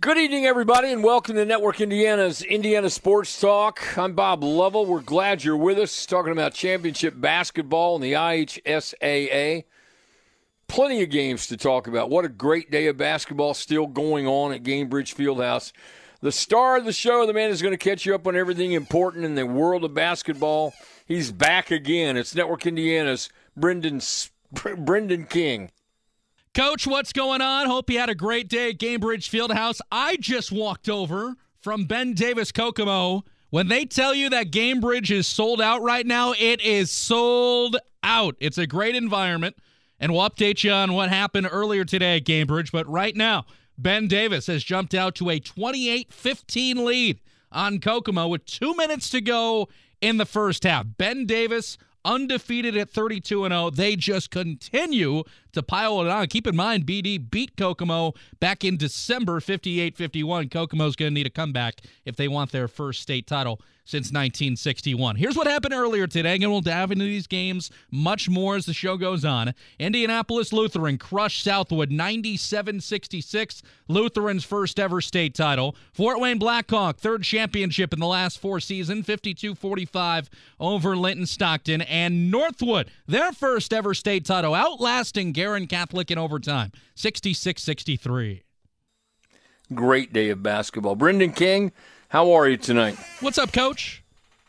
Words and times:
Good 0.00 0.16
evening, 0.16 0.46
everybody, 0.46 0.92
and 0.92 1.04
welcome 1.04 1.34
to 1.34 1.44
Network 1.44 1.78
Indiana's 1.78 2.40
Indiana 2.40 2.88
Sports 2.88 3.38
Talk. 3.38 3.98
I'm 3.98 4.14
Bob 4.14 4.42
Lovell. 4.42 4.86
We're 4.86 5.02
glad 5.02 5.44
you're 5.44 5.58
with 5.58 5.78
us, 5.78 6.06
talking 6.06 6.32
about 6.32 6.54
championship 6.54 7.20
basketball 7.20 7.96
and 7.96 8.04
the 8.04 8.14
IHSAA. 8.14 9.64
Plenty 10.68 11.02
of 11.02 11.10
games 11.10 11.48
to 11.48 11.58
talk 11.58 11.86
about. 11.86 12.08
What 12.08 12.24
a 12.24 12.30
great 12.30 12.70
day 12.70 12.86
of 12.86 12.96
basketball 12.96 13.52
still 13.52 13.86
going 13.86 14.26
on 14.26 14.54
at 14.54 14.62
Gainbridge 14.62 15.14
Fieldhouse. 15.14 15.72
The 16.22 16.32
star 16.32 16.78
of 16.78 16.86
the 16.86 16.94
show, 16.94 17.26
the 17.26 17.34
man 17.34 17.50
is 17.50 17.60
going 17.60 17.76
to 17.76 17.84
catch 17.84 18.06
you 18.06 18.14
up 18.14 18.26
on 18.26 18.34
everything 18.34 18.72
important 18.72 19.26
in 19.26 19.34
the 19.34 19.44
world 19.44 19.84
of 19.84 19.92
basketball. 19.92 20.72
He's 21.04 21.30
back 21.30 21.70
again. 21.70 22.16
It's 22.16 22.34
Network 22.34 22.64
Indiana's 22.64 23.28
Brendan 23.54 24.00
Brendan 24.78 25.26
King. 25.26 25.70
Coach, 26.52 26.84
what's 26.84 27.12
going 27.12 27.40
on? 27.40 27.68
Hope 27.68 27.88
you 27.90 28.00
had 28.00 28.10
a 28.10 28.14
great 28.14 28.48
day 28.48 28.70
at 28.70 28.78
Gainbridge 28.78 29.30
Fieldhouse. 29.30 29.80
I 29.92 30.16
just 30.16 30.50
walked 30.50 30.88
over 30.88 31.36
from 31.60 31.84
Ben 31.84 32.12
Davis 32.12 32.50
Kokomo. 32.50 33.24
When 33.50 33.68
they 33.68 33.84
tell 33.84 34.12
you 34.12 34.28
that 34.30 34.50
Gainbridge 34.50 35.12
is 35.12 35.28
sold 35.28 35.60
out 35.60 35.80
right 35.80 36.04
now, 36.04 36.32
it 36.32 36.60
is 36.60 36.90
sold 36.90 37.76
out. 38.02 38.34
It's 38.40 38.58
a 38.58 38.66
great 38.66 38.96
environment, 38.96 39.58
and 40.00 40.12
we'll 40.12 40.28
update 40.28 40.64
you 40.64 40.72
on 40.72 40.92
what 40.92 41.08
happened 41.08 41.48
earlier 41.48 41.84
today 41.84 42.16
at 42.16 42.24
Gainbridge. 42.24 42.72
But 42.72 42.88
right 42.88 43.14
now, 43.14 43.46
Ben 43.78 44.08
Davis 44.08 44.48
has 44.48 44.64
jumped 44.64 44.92
out 44.92 45.14
to 45.16 45.30
a 45.30 45.38
28 45.38 46.12
15 46.12 46.84
lead 46.84 47.20
on 47.52 47.78
Kokomo 47.78 48.26
with 48.26 48.44
two 48.44 48.74
minutes 48.74 49.08
to 49.10 49.20
go 49.20 49.68
in 50.00 50.16
the 50.16 50.26
first 50.26 50.64
half. 50.64 50.84
Ben 50.96 51.26
Davis 51.26 51.78
undefeated 52.04 52.76
at 52.76 52.90
32 52.90 53.44
and 53.44 53.52
0. 53.52 53.70
They 53.70 53.96
just 53.96 54.30
continue 54.30 55.22
to 55.52 55.62
pile 55.62 56.00
it 56.00 56.08
on. 56.08 56.26
Keep 56.26 56.46
in 56.46 56.56
mind, 56.56 56.86
BD 56.86 57.30
beat 57.30 57.56
Kokomo 57.56 58.14
back 58.40 58.64
in 58.64 58.76
December 58.76 59.40
58 59.40 59.96
51. 59.96 60.48
Kokomo's 60.48 60.96
going 60.96 61.10
to 61.10 61.14
need 61.14 61.26
a 61.26 61.30
comeback 61.30 61.80
if 62.04 62.16
they 62.16 62.28
want 62.28 62.52
their 62.52 62.68
first 62.68 63.02
state 63.02 63.26
title 63.26 63.60
since 63.90 64.06
1961. 64.06 65.16
Here's 65.16 65.36
what 65.36 65.48
happened 65.48 65.74
earlier 65.74 66.06
today, 66.06 66.34
and 66.34 66.50
we'll 66.50 66.60
dive 66.60 66.92
into 66.92 67.04
these 67.04 67.26
games 67.26 67.70
much 67.90 68.28
more 68.28 68.54
as 68.54 68.66
the 68.66 68.72
show 68.72 68.96
goes 68.96 69.24
on. 69.24 69.52
Indianapolis 69.80 70.52
Lutheran 70.52 70.96
crushed 70.96 71.42
Southwood 71.42 71.90
97 71.90 72.80
66, 72.80 73.62
Lutheran's 73.88 74.44
first 74.44 74.78
ever 74.78 75.00
state 75.00 75.34
title. 75.34 75.74
Fort 75.92 76.20
Wayne 76.20 76.38
Blackhawk, 76.38 76.98
third 76.98 77.24
championship 77.24 77.92
in 77.92 77.98
the 77.98 78.06
last 78.06 78.38
four 78.38 78.60
seasons, 78.60 79.06
52 79.06 79.56
45 79.56 80.30
over 80.60 80.96
Linton 80.96 81.26
Stockton. 81.26 81.82
And 81.82 82.30
Northwood, 82.30 82.90
their 83.08 83.32
first 83.32 83.72
ever 83.72 83.94
state 83.94 84.24
title, 84.24 84.54
outlasting 84.54 85.32
Guerin 85.40 85.66
Catholic 85.66 86.10
in 86.10 86.18
overtime, 86.18 86.70
66 86.96 87.62
63. 87.62 88.42
Great 89.72 90.12
day 90.12 90.28
of 90.28 90.42
basketball. 90.42 90.96
Brendan 90.96 91.32
King, 91.32 91.72
how 92.10 92.30
are 92.32 92.46
you 92.46 92.58
tonight? 92.58 92.98
What's 93.20 93.38
up, 93.38 93.50
Coach? 93.50 94.04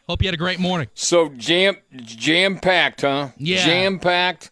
Hope 0.10 0.22
you 0.22 0.28
had 0.28 0.34
a 0.34 0.38
great 0.38 0.60
morning. 0.60 0.90
So 0.94 1.30
jam 1.30 1.78
jam 1.96 2.60
packed, 2.60 3.04
huh? 3.04 3.30
Yeah. 3.38 3.66
Jam 3.66 4.00
packed. 4.00 4.52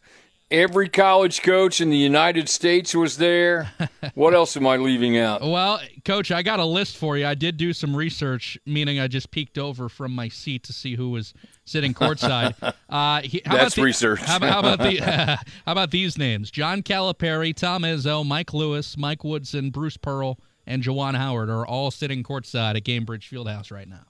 Every 0.52 0.90
college 0.90 1.44
coach 1.44 1.80
in 1.80 1.92
the 1.92 1.98
United 1.98 2.50
States 2.50 2.96
was 2.96 3.18
there. 3.18 3.72
what 4.16 4.34
else 4.34 4.58
am 4.58 4.66
I 4.66 4.78
leaving 4.78 5.16
out? 5.16 5.42
Well, 5.42 5.80
Coach, 6.04 6.32
I 6.32 6.42
got 6.42 6.60
a 6.60 6.66
list 6.66 6.98
for 6.98 7.18
you. 7.20 7.28
I 7.28 7.36
did 7.36 7.58
do 7.58 7.72
some 7.72 7.96
research, 7.96 8.58
meaning 8.66 9.00
I 9.00 9.08
just 9.08 9.30
peeked 9.30 9.60
over 9.60 9.90
from 9.90 10.12
my 10.16 10.28
seat 10.28 10.64
to 10.64 10.74
see 10.74 10.96
who 10.96 11.12
was 11.12 11.34
sitting 11.66 11.94
courtside. 11.94 12.56
Uh, 12.90 13.22
he, 13.22 13.40
how 13.46 13.54
That's 13.54 13.76
about 13.76 13.76
the, 13.76 13.84
research. 13.84 14.20
How, 14.22 14.40
how 14.40 14.60
about 14.60 14.80
the 14.80 14.98
how 15.66 15.72
about 15.72 15.92
these 15.92 16.18
names? 16.18 16.50
John 16.50 16.82
Calipari, 16.82 17.56
Tom 17.56 17.84
Izzo, 17.84 18.26
Mike 18.26 18.52
Lewis, 18.52 18.98
Mike 18.98 19.24
Woodson, 19.24 19.70
Bruce 19.70 19.96
Pearl, 19.96 20.40
and 20.66 20.82
Juwan 20.82 21.16
Howard 21.16 21.52
are 21.52 21.68
all 21.68 21.92
sitting 21.92 22.24
courtside 22.24 22.76
at 22.76 22.84
Gainbridge 22.84 23.30
Fieldhouse 23.30 23.72
right 23.72 23.88
now. 23.88 24.08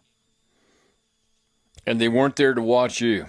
And 1.86 2.00
they 2.00 2.08
weren't 2.08 2.38
there 2.38 2.54
to 2.54 2.62
watch 2.62 3.02
you. 3.02 3.26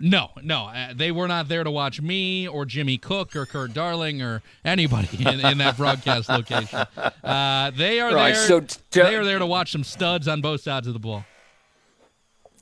No, 0.00 0.30
no, 0.42 0.64
uh, 0.66 0.92
they 0.94 1.12
were 1.12 1.28
not 1.28 1.46
there 1.48 1.62
to 1.62 1.70
watch 1.70 2.00
me 2.02 2.48
or 2.48 2.64
Jimmy 2.64 2.98
Cook 2.98 3.36
or 3.36 3.46
Kurt 3.46 3.72
Darling 3.72 4.22
or 4.22 4.42
anybody 4.64 5.08
in, 5.24 5.40
in 5.40 5.58
that 5.58 5.76
broadcast 5.76 6.28
location. 6.28 6.84
Uh, 7.22 7.70
they 7.70 8.00
are 8.00 8.12
Right, 8.12 8.34
there. 8.34 8.46
so 8.48 8.60
t- 8.60 8.76
they 8.90 9.14
are 9.14 9.24
there 9.24 9.38
to 9.38 9.46
watch 9.46 9.70
some 9.72 9.84
studs 9.84 10.26
on 10.26 10.40
both 10.40 10.62
sides 10.62 10.86
of 10.88 10.94
the 10.94 10.98
ball. 10.98 11.24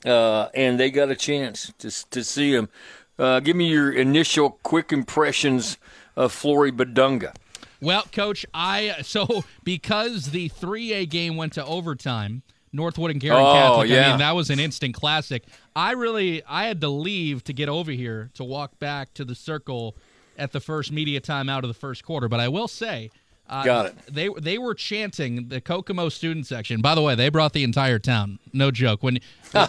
uh, 0.05 0.49
and 0.53 0.79
they 0.79 0.91
got 0.91 1.09
a 1.09 1.15
chance 1.15 1.71
to 1.79 1.89
to 2.11 2.23
see 2.23 2.53
him. 2.53 2.69
Uh, 3.17 3.39
give 3.39 3.55
me 3.55 3.67
your 3.69 3.91
initial 3.91 4.51
quick 4.63 4.91
impressions 4.91 5.77
of 6.15 6.31
Flory 6.31 6.71
Bidunga. 6.71 7.33
Well, 7.81 8.03
coach, 8.11 8.45
I 8.53 8.95
so 9.01 9.43
because 9.63 10.31
the 10.31 10.49
3A 10.49 11.09
game 11.09 11.35
went 11.35 11.53
to 11.53 11.65
overtime, 11.65 12.41
Northwood 12.71 13.11
and 13.11 13.19
Guerin 13.19 13.39
Oh, 13.39 13.53
Catholic. 13.53 13.91
I 13.91 13.93
yeah. 13.93 14.09
mean, 14.09 14.19
that 14.19 14.35
was 14.35 14.49
an 14.49 14.59
instant 14.59 14.95
classic. 14.95 15.43
I 15.75 15.91
really 15.91 16.43
I 16.47 16.65
had 16.65 16.81
to 16.81 16.89
leave 16.89 17.43
to 17.45 17.53
get 17.53 17.69
over 17.69 17.91
here 17.91 18.29
to 18.35 18.43
walk 18.43 18.79
back 18.79 19.13
to 19.15 19.25
the 19.25 19.35
circle 19.35 19.95
at 20.37 20.51
the 20.51 20.59
first 20.59 20.91
media 20.91 21.19
time 21.19 21.49
out 21.49 21.63
of 21.63 21.67
the 21.67 21.73
first 21.73 22.03
quarter, 22.03 22.27
but 22.27 22.39
I 22.39 22.47
will 22.47 22.67
say 22.67 23.11
uh, 23.49 23.63
Got 23.63 23.85
it. 23.87 23.95
They 24.09 24.29
they 24.39 24.57
were 24.57 24.73
chanting 24.73 25.49
the 25.49 25.59
Kokomo 25.59 26.09
student 26.09 26.47
section. 26.47 26.81
By 26.81 26.95
the 26.95 27.01
way, 27.01 27.13
they 27.15 27.29
brought 27.29 27.51
the 27.53 27.63
entire 27.63 27.99
town. 27.99 28.39
No 28.53 28.71
joke. 28.71 29.03
When 29.03 29.19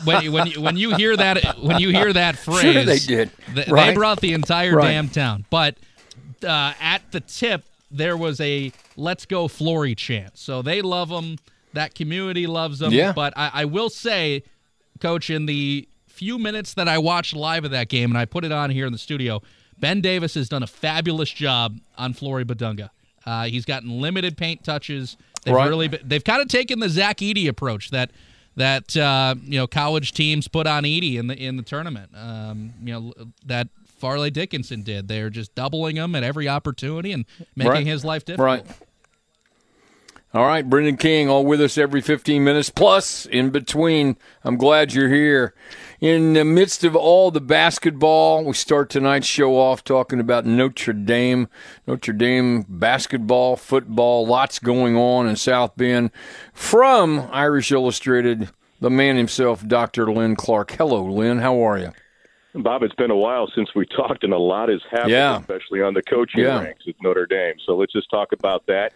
when 0.04 0.30
when 0.32 0.46
you, 0.46 0.60
when 0.60 0.76
you 0.76 0.94
hear 0.94 1.16
that 1.16 1.58
when 1.60 1.80
you 1.80 1.88
hear 1.90 2.12
that 2.12 2.36
phrase, 2.36 2.60
Sure 2.72 2.84
they 2.84 2.98
did. 2.98 3.30
th- 3.54 3.68
Right. 3.68 3.88
They 3.88 3.94
brought 3.94 4.20
the 4.20 4.32
entire 4.32 4.76
Right. 4.76 4.92
damn 4.92 5.08
town. 5.08 5.44
But 5.50 5.76
uh, 6.46 6.72
at 6.80 7.10
the 7.10 7.20
tip, 7.20 7.64
there 7.90 8.16
was 8.16 8.40
a 8.40 8.72
"Let's 8.96 9.26
Go 9.26 9.48
Flory" 9.48 9.94
chant. 9.96 10.38
So 10.38 10.62
they 10.62 10.80
love 10.80 11.08
them. 11.08 11.36
That 11.72 11.94
community 11.96 12.46
loves 12.46 12.78
them. 12.78 12.92
Yeah. 12.92 13.12
But 13.12 13.32
I, 13.36 13.50
I 13.52 13.64
will 13.64 13.90
say, 13.90 14.44
Coach, 15.00 15.30
in 15.30 15.46
the 15.46 15.88
few 16.14 16.38
minutes 16.38 16.74
that 16.74 16.88
I 16.88 16.98
watched 16.98 17.34
live 17.34 17.64
of 17.64 17.70
that 17.72 17.88
game, 17.88 18.10
and 18.10 18.18
I 18.18 18.24
put 18.24 18.44
it 18.44 18.52
on 18.52 18.70
here 18.70 18.86
in 18.86 18.92
the 18.92 18.98
studio, 18.98 19.42
Ben 19.78 20.00
Davis 20.00 20.34
has 20.34 20.48
done 20.48 20.62
a 20.62 20.66
fabulous 20.66 21.30
job 21.30 21.78
on 21.98 22.12
Flory 22.12 22.44
Bidunga. 22.44 22.90
Uh, 23.26 23.44
he's 23.46 23.64
gotten 23.64 24.00
limited 24.00 24.36
paint 24.36 24.62
touches. 24.64 25.16
They've 25.44 25.54
Right. 25.54 25.68
really 25.68 25.88
been, 25.88 26.00
they've 26.04 26.22
kind 26.24 26.40
of 26.40 26.48
taken 26.48 26.78
the 26.78 26.88
Zach 26.88 27.18
Edey 27.18 27.48
approach 27.48 27.90
that 27.90 28.10
that 28.56 28.96
uh, 28.96 29.34
you 29.42 29.58
know 29.58 29.66
college 29.66 30.12
teams 30.12 30.46
put 30.46 30.66
on 30.66 30.84
Edey 30.84 31.16
in 31.18 31.26
the 31.26 31.36
in 31.36 31.56
the 31.56 31.62
tournament. 31.62 32.10
Um, 32.14 32.72
you 32.82 32.92
know 32.92 33.12
that 33.46 33.68
Fairleigh 33.98 34.30
Dickinson 34.30 34.82
did. 34.82 35.08
They're 35.08 35.30
just 35.30 35.54
doubling 35.54 35.96
him 35.96 36.14
at 36.14 36.22
every 36.22 36.48
opportunity 36.48 37.10
and 37.12 37.24
making 37.56 37.72
Right. 37.72 37.86
his 37.86 38.04
life 38.04 38.24
difficult. 38.24 38.46
Right. 38.46 38.66
All 40.34 40.46
right, 40.46 40.68
Brendan 40.68 40.96
King, 40.96 41.28
all 41.28 41.46
with 41.46 41.60
us 41.60 41.78
every 41.78 42.00
15 42.00 42.42
minutes, 42.42 42.68
plus 42.68 43.24
in 43.24 43.50
between. 43.50 44.16
I'm 44.42 44.56
glad 44.56 44.92
you're 44.92 45.08
here. 45.08 45.54
In 46.00 46.32
the 46.32 46.44
midst 46.44 46.82
of 46.82 46.96
all 46.96 47.30
the 47.30 47.40
basketball, 47.40 48.44
we 48.44 48.52
start 48.54 48.90
tonight's 48.90 49.28
show 49.28 49.56
off 49.56 49.84
talking 49.84 50.18
about 50.18 50.44
Notre 50.44 50.92
Dame. 50.92 51.46
Notre 51.86 52.12
Dame 52.12 52.64
basketball, 52.68 53.54
football, 53.54 54.26
lots 54.26 54.58
going 54.58 54.96
on 54.96 55.28
in 55.28 55.36
South 55.36 55.76
Bend. 55.76 56.10
From 56.52 57.28
Irish 57.30 57.70
Illustrated, 57.70 58.50
the 58.80 58.90
man 58.90 59.16
himself, 59.16 59.64
Dr. 59.64 60.12
Lynn 60.12 60.34
Clark. 60.34 60.72
Hello, 60.72 61.04
Lynn. 61.04 61.38
How 61.38 61.64
are 61.64 61.78
you? 61.78 61.92
Bob, 62.56 62.82
it's 62.82 62.94
been 62.96 63.12
a 63.12 63.16
while 63.16 63.48
since 63.54 63.68
we 63.76 63.86
talked, 63.86 64.24
and 64.24 64.32
a 64.32 64.38
lot 64.38 64.68
has 64.68 64.80
happened, 64.90 65.10
Yeah. 65.10 65.38
especially 65.38 65.80
on 65.80 65.94
the 65.94 66.02
coaching 66.02 66.42
Yeah. 66.42 66.60
ranks 66.60 66.82
at 66.88 66.94
Notre 67.02 67.26
Dame. 67.26 67.54
So 67.64 67.76
let's 67.76 67.92
just 67.92 68.10
talk 68.10 68.32
about 68.32 68.66
that. 68.66 68.92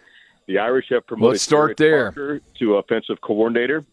The 0.49 0.57
Irish 0.57 0.87
have 0.89 1.05
promoted 1.05 1.33
Let's 1.33 1.43
start 1.43 1.77
there. 1.77 2.11
Parker 2.11 2.41
to 2.57 2.77
offensive 2.77 3.21
coordinator 3.21 3.85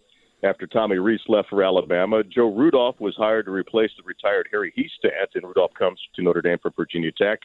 after 0.43 0.67
Tommy 0.67 0.97
Rees 0.97 1.20
left 1.29 1.50
for 1.50 1.62
Alabama. 1.62 2.25
Joe 2.25 2.50
Rudolph 2.50 2.99
was 2.99 3.14
hired 3.14 3.44
to 3.44 3.50
replace 3.50 3.91
the 3.99 4.03
retired 4.05 4.49
Harry 4.50 4.73
Hiestand, 4.75 5.26
and 5.35 5.44
Rudolph 5.44 5.75
comes 5.79 6.00
to 6.14 6.23
Notre 6.23 6.41
Dame 6.41 6.56
from 6.56 6.73
Virginia 6.75 7.12
Tech. 7.12 7.41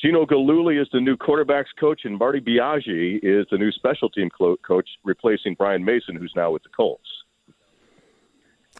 Gino 0.00 0.24
Guidugli 0.24 0.80
is 0.80 0.88
the 0.94 1.00
new 1.00 1.14
quarterbacks 1.14 1.66
coach, 1.78 2.06
and 2.06 2.16
Marty 2.16 2.40
Biagi 2.40 3.20
is 3.22 3.46
the 3.50 3.58
new 3.58 3.70
special 3.70 4.08
team 4.08 4.30
coach, 4.30 4.88
replacing 5.04 5.52
Brian 5.52 5.84
Mason, 5.84 6.16
who's 6.16 6.32
now 6.34 6.50
with 6.50 6.62
the 6.62 6.70
Colts. 6.70 7.04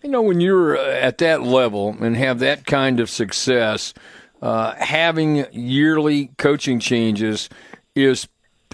You 0.03 0.09
know, 0.09 0.23
when 0.23 0.41
you're 0.41 0.79
uh, 0.79 0.93
at 0.93 1.19
that 1.19 1.43
level 1.43 1.95
and 2.01 2.17
have 2.17 2.39
that 2.39 2.65
kind 2.65 3.01
of 3.01 3.11
success, 3.11 3.93
uh, 4.41 4.77
having 4.77 5.45
yearly 5.53 6.31
coaching 6.39 6.81
changes 6.81 7.51
is 7.95 8.29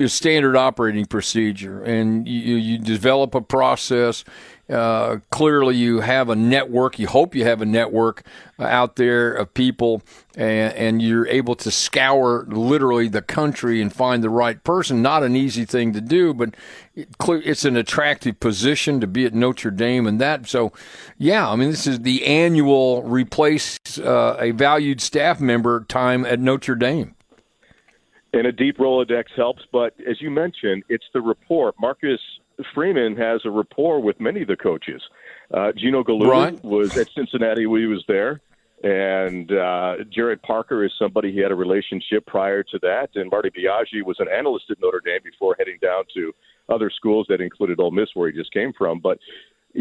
standard 0.07 0.57
operating 0.57 1.07
procedure, 1.07 1.83
and 1.83 2.27
you, 2.27 2.57
you 2.57 2.79
develop 2.79 3.35
a 3.35 3.41
process. 3.41 4.25
Uh, 4.69 5.19
clearly, 5.31 5.77
you 5.77 6.01
have 6.01 6.31
a 6.31 6.35
network. 6.35 6.99
You 6.99 7.07
hope 7.07 7.35
you 7.35 7.45
have 7.45 7.61
a 7.61 7.67
network 7.67 8.25
out 8.59 8.97
there 8.97 9.33
of 9.33 9.53
people, 9.53 10.03
and, 10.37 10.73
and 10.75 11.03
you're 11.03 11.27
able 11.27 11.55
to 11.57 11.71
scour 11.71 12.47
literally 12.49 13.09
the 13.09 13.21
country 13.21 13.83
and 13.83 13.93
find 13.93 14.23
the 14.23 14.31
right 14.31 14.63
person. 14.65 15.03
Not 15.03 15.23
an 15.23 15.37
easy 15.37 15.67
thing 15.67 15.93
to 15.93 16.01
do, 16.01 16.33
but 16.33 16.55
it, 16.95 17.09
it's 17.29 17.65
an 17.65 17.77
attractive 17.77 18.41
position 18.41 19.01
to 19.01 19.07
be 19.07 19.27
at 19.27 19.35
Notre 19.35 19.71
Dame, 19.71 20.07
and 20.07 20.21
that. 20.21 20.49
So, 20.49 20.73
yeah, 21.19 21.49
I 21.49 21.57
mean, 21.57 21.71
this 21.71 21.87
is 21.87 22.01
the 22.01 22.25
annual 22.25 23.03
replace 23.03 23.79
uh, 23.99 24.37
a 24.39 24.53
valued 24.53 25.03
staff 25.03 25.41
member 25.41 25.85
time 25.85 26.25
at 26.25 26.41
Notre 26.41 26.75
Dame. 26.75 27.15
And 28.35 28.49
a 28.49 28.53
deep 28.53 28.79
Rolodex 28.79 29.27
helps, 29.37 29.63
but 29.71 29.95
as 30.11 30.21
you 30.21 30.29
mentioned, 30.29 30.83
it's 30.89 31.05
the 31.15 31.21
rapport. 31.21 31.73
Marcus 31.81 32.21
Freeman 32.75 33.17
has 33.17 33.43
a 33.45 33.51
rapport 33.51 34.01
with 34.01 34.19
many 34.19 34.43
of 34.43 34.49
the 34.49 34.57
coaches. 34.57 35.01
Uh, 35.53 35.71
Gino 35.71 36.03
Guidugli 36.03 36.27
right. 36.27 36.65
was 36.65 36.97
at 36.97 37.09
Cincinnati 37.15 37.67
when 37.67 37.83
he 37.83 37.87
was 37.87 38.05
there, 38.09 38.41
and 38.83 39.53
uh, 39.53 39.99
Gerad 40.13 40.43
Parker 40.43 40.85
is 40.85 40.91
somebody 40.99 41.31
he 41.31 41.39
had 41.39 41.53
a 41.53 41.55
relationship 41.55 42.27
prior 42.27 42.65
to 42.65 42.79
that. 42.83 43.11
And 43.15 43.31
Marty 43.31 43.51
Biagi 43.51 44.03
was 44.05 44.17
an 44.19 44.27
analyst 44.29 44.65
at 44.69 44.79
Notre 44.83 45.01
Dame 45.05 45.21
before 45.23 45.55
heading 45.57 45.79
down 45.81 46.03
to 46.15 46.35
other 46.69 46.91
schools 46.91 47.27
that 47.29 47.41
included 47.41 47.79
Ole 47.79 47.93
Miss, 47.93 48.09
where 48.15 48.29
he 48.33 48.37
just 48.37 48.53
came 48.53 48.73
from. 48.77 48.99
But 48.99 49.19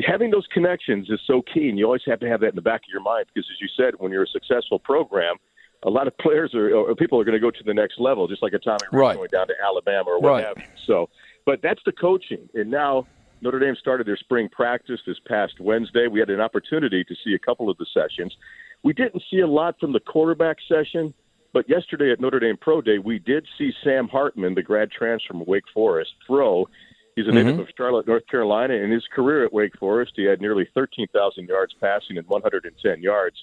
having 0.05 0.29
those 0.29 0.45
connections 0.53 1.09
is 1.09 1.19
so 1.25 1.41
key, 1.41 1.69
and 1.69 1.79
you 1.79 1.85
always 1.85 2.03
have 2.05 2.19
to 2.19 2.29
have 2.29 2.41
that 2.41 2.49
in 2.49 2.55
the 2.55 2.61
back 2.61 2.81
of 2.81 2.91
your 2.91 3.01
mind 3.01 3.25
because, 3.33 3.49
as 3.51 3.59
you 3.59 3.67
said, 3.75 3.95
when 3.97 4.11
you're 4.11 4.25
a 4.25 4.27
successful 4.27 4.77
program– 4.77 5.37
a 5.85 5.89
lot 5.89 6.07
of 6.07 6.17
players 6.17 6.53
are 6.53 6.73
or 6.75 6.95
people 6.95 7.19
are 7.19 7.23
going 7.23 7.33
to 7.33 7.39
go 7.39 7.51
to 7.51 7.63
the 7.63 7.73
next 7.73 7.99
level, 7.99 8.27
just 8.27 8.41
like 8.41 8.53
a 8.53 8.59
Tommy 8.59 8.79
right. 8.91 9.15
going 9.15 9.29
down 9.31 9.47
to 9.47 9.53
Alabama 9.63 10.09
or 10.09 10.19
what 10.19 10.29
right. 10.29 10.45
have 10.45 10.57
you. 10.57 10.65
So, 10.85 11.09
but 11.45 11.61
that's 11.61 11.81
the 11.85 11.91
coaching, 11.91 12.49
and 12.53 12.69
now 12.71 13.05
Notre 13.41 13.59
Dame 13.59 13.75
started 13.75 14.07
their 14.07 14.17
spring 14.17 14.47
practice 14.49 15.01
this 15.05 15.17
past 15.27 15.59
Wednesday. 15.59 16.07
We 16.07 16.19
had 16.19 16.29
an 16.29 16.39
opportunity 16.39 17.03
to 17.03 17.15
see 17.23 17.33
a 17.33 17.39
couple 17.39 17.69
of 17.69 17.77
the 17.77 17.85
sessions. 17.93 18.35
We 18.83 18.93
didn't 18.93 19.21
see 19.29 19.39
a 19.39 19.47
lot 19.47 19.79
from 19.79 19.91
the 19.91 19.99
quarterback 19.99 20.57
session, 20.67 21.13
but 21.51 21.69
yesterday 21.69 22.11
at 22.11 22.21
Notre 22.21 22.39
Dame 22.39 22.57
Pro 22.57 22.81
Day, 22.81 22.99
we 22.99 23.19
did 23.19 23.45
see 23.57 23.71
Sam 23.83 24.07
Hartman, 24.07 24.55
the 24.55 24.63
grad 24.63 24.91
transfer 24.91 25.27
from 25.27 25.43
Wake 25.45 25.65
Forest, 25.73 26.11
throw. 26.25 26.67
He's 27.15 27.25
a 27.25 27.29
mm-hmm. 27.29 27.47
native 27.47 27.59
of 27.59 27.67
Charlotte, 27.77 28.07
North 28.07 28.25
Carolina. 28.27 28.73
In 28.75 28.89
his 28.89 29.05
career 29.13 29.45
at 29.45 29.53
Wake 29.53 29.77
Forest, 29.77 30.13
he 30.15 30.23
had 30.23 30.41
nearly 30.41 30.67
13,000 30.73 31.47
yards 31.47 31.73
passing 31.79 32.17
and 32.17 32.27
110 32.27 33.01
yards. 33.01 33.35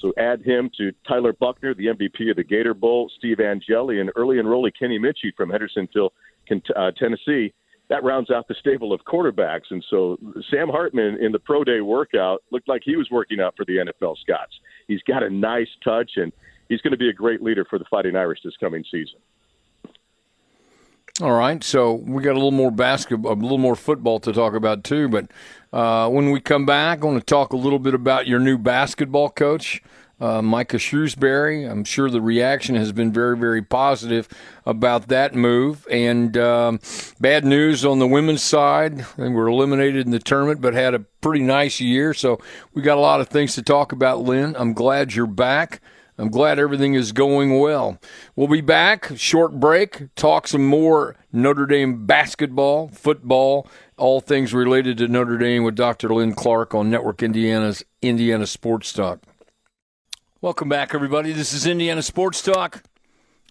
So 0.00 0.12
add 0.18 0.42
him 0.42 0.70
to 0.78 0.92
Tyler 1.06 1.32
Buchner, 1.32 1.74
the 1.74 1.86
MVP 1.86 2.30
of 2.30 2.36
the 2.36 2.44
Gator 2.44 2.74
Bowl, 2.74 3.10
Steve 3.18 3.40
Angeli, 3.40 4.00
and 4.00 4.10
early 4.16 4.36
enrollee 4.36 4.72
Kenny 4.78 4.98
Minchey 4.98 5.34
from 5.36 5.50
Hendersonville, 5.50 6.12
uh, 6.76 6.90
Tennessee. 6.92 7.52
That 7.88 8.04
rounds 8.04 8.30
out 8.30 8.46
the 8.46 8.54
stable 8.60 8.92
of 8.92 9.00
quarterbacks. 9.04 9.70
And 9.70 9.84
so 9.90 10.16
Sam 10.50 10.68
Hartman 10.68 11.18
in 11.20 11.32
the 11.32 11.40
pro 11.40 11.64
day 11.64 11.80
workout 11.80 12.42
looked 12.52 12.68
like 12.68 12.82
he 12.84 12.96
was 12.96 13.08
working 13.10 13.40
out 13.40 13.54
for 13.56 13.64
the 13.64 13.78
NFL 13.78 14.16
Scots. 14.18 14.52
He's 14.86 15.02
got 15.02 15.22
a 15.22 15.30
nice 15.30 15.68
touch, 15.82 16.12
and 16.16 16.32
he's 16.68 16.80
going 16.80 16.92
to 16.92 16.96
be 16.96 17.08
a 17.08 17.12
great 17.12 17.42
leader 17.42 17.66
for 17.68 17.78
the 17.78 17.84
Fighting 17.90 18.16
Irish 18.16 18.40
this 18.44 18.56
coming 18.58 18.84
season. 18.90 19.18
All 21.22 21.32
right, 21.32 21.62
so 21.62 21.92
we 21.92 22.22
got 22.22 22.32
a 22.32 22.34
little 22.34 22.50
more 22.50 22.70
basketball, 22.70 23.32
a 23.32 23.34
little 23.34 23.58
more 23.58 23.76
football 23.76 24.20
to 24.20 24.32
talk 24.32 24.54
about 24.54 24.84
too. 24.84 25.06
But 25.06 25.30
uh, 25.70 26.08
when 26.08 26.30
we 26.30 26.40
come 26.40 26.64
back, 26.64 27.02
I 27.02 27.04
want 27.04 27.18
to 27.18 27.24
talk 27.24 27.52
a 27.52 27.58
little 27.58 27.78
bit 27.78 27.92
about 27.92 28.26
your 28.26 28.38
new 28.38 28.56
basketball 28.56 29.28
coach, 29.28 29.82
uh, 30.18 30.40
Micah 30.40 30.78
Shrewsberry. 30.78 31.70
I'm 31.70 31.84
sure 31.84 32.08
the 32.08 32.22
reaction 32.22 32.74
has 32.76 32.92
been 32.92 33.12
very, 33.12 33.36
very 33.36 33.60
positive 33.60 34.28
about 34.64 35.08
that 35.08 35.34
move. 35.34 35.86
And 35.90 36.38
um, 36.38 36.80
bad 37.20 37.44
news 37.44 37.84
on 37.84 37.98
the 37.98 38.06
women's 38.06 38.42
side. 38.42 39.04
They 39.18 39.28
were 39.28 39.48
eliminated 39.48 40.06
in 40.06 40.12
the 40.12 40.20
tournament, 40.20 40.62
but 40.62 40.72
had 40.72 40.94
a 40.94 41.00
pretty 41.20 41.44
nice 41.44 41.80
year. 41.80 42.14
So 42.14 42.40
we 42.72 42.80
got 42.80 42.96
a 42.96 43.02
lot 43.02 43.20
of 43.20 43.28
things 43.28 43.54
to 43.56 43.62
talk 43.62 43.92
about, 43.92 44.22
Lynn. 44.22 44.56
I'm 44.58 44.72
glad 44.72 45.14
you're 45.14 45.26
back. 45.26 45.82
I'm 46.20 46.28
glad 46.28 46.58
everything 46.58 46.92
is 46.92 47.12
going 47.12 47.58
well. 47.58 47.98
We'll 48.36 48.46
be 48.46 48.60
back, 48.60 49.10
short 49.16 49.58
break, 49.58 50.14
talk 50.16 50.48
some 50.48 50.66
more 50.66 51.16
Notre 51.32 51.64
Dame 51.64 52.04
basketball, 52.04 52.88
football, 52.88 53.66
all 53.96 54.20
things 54.20 54.52
related 54.52 54.98
to 54.98 55.08
Notre 55.08 55.38
Dame 55.38 55.64
with 55.64 55.76
Dr. 55.76 56.10
Lynn 56.10 56.34
Clark 56.34 56.74
on 56.74 56.90
Network 56.90 57.22
Indiana's 57.22 57.82
Indiana 58.02 58.46
Sports 58.46 58.92
Talk. 58.92 59.20
Welcome 60.42 60.68
back, 60.68 60.94
everybody. 60.94 61.32
This 61.32 61.54
is 61.54 61.66
Indiana 61.66 62.02
Sports 62.02 62.42
Talk, 62.42 62.82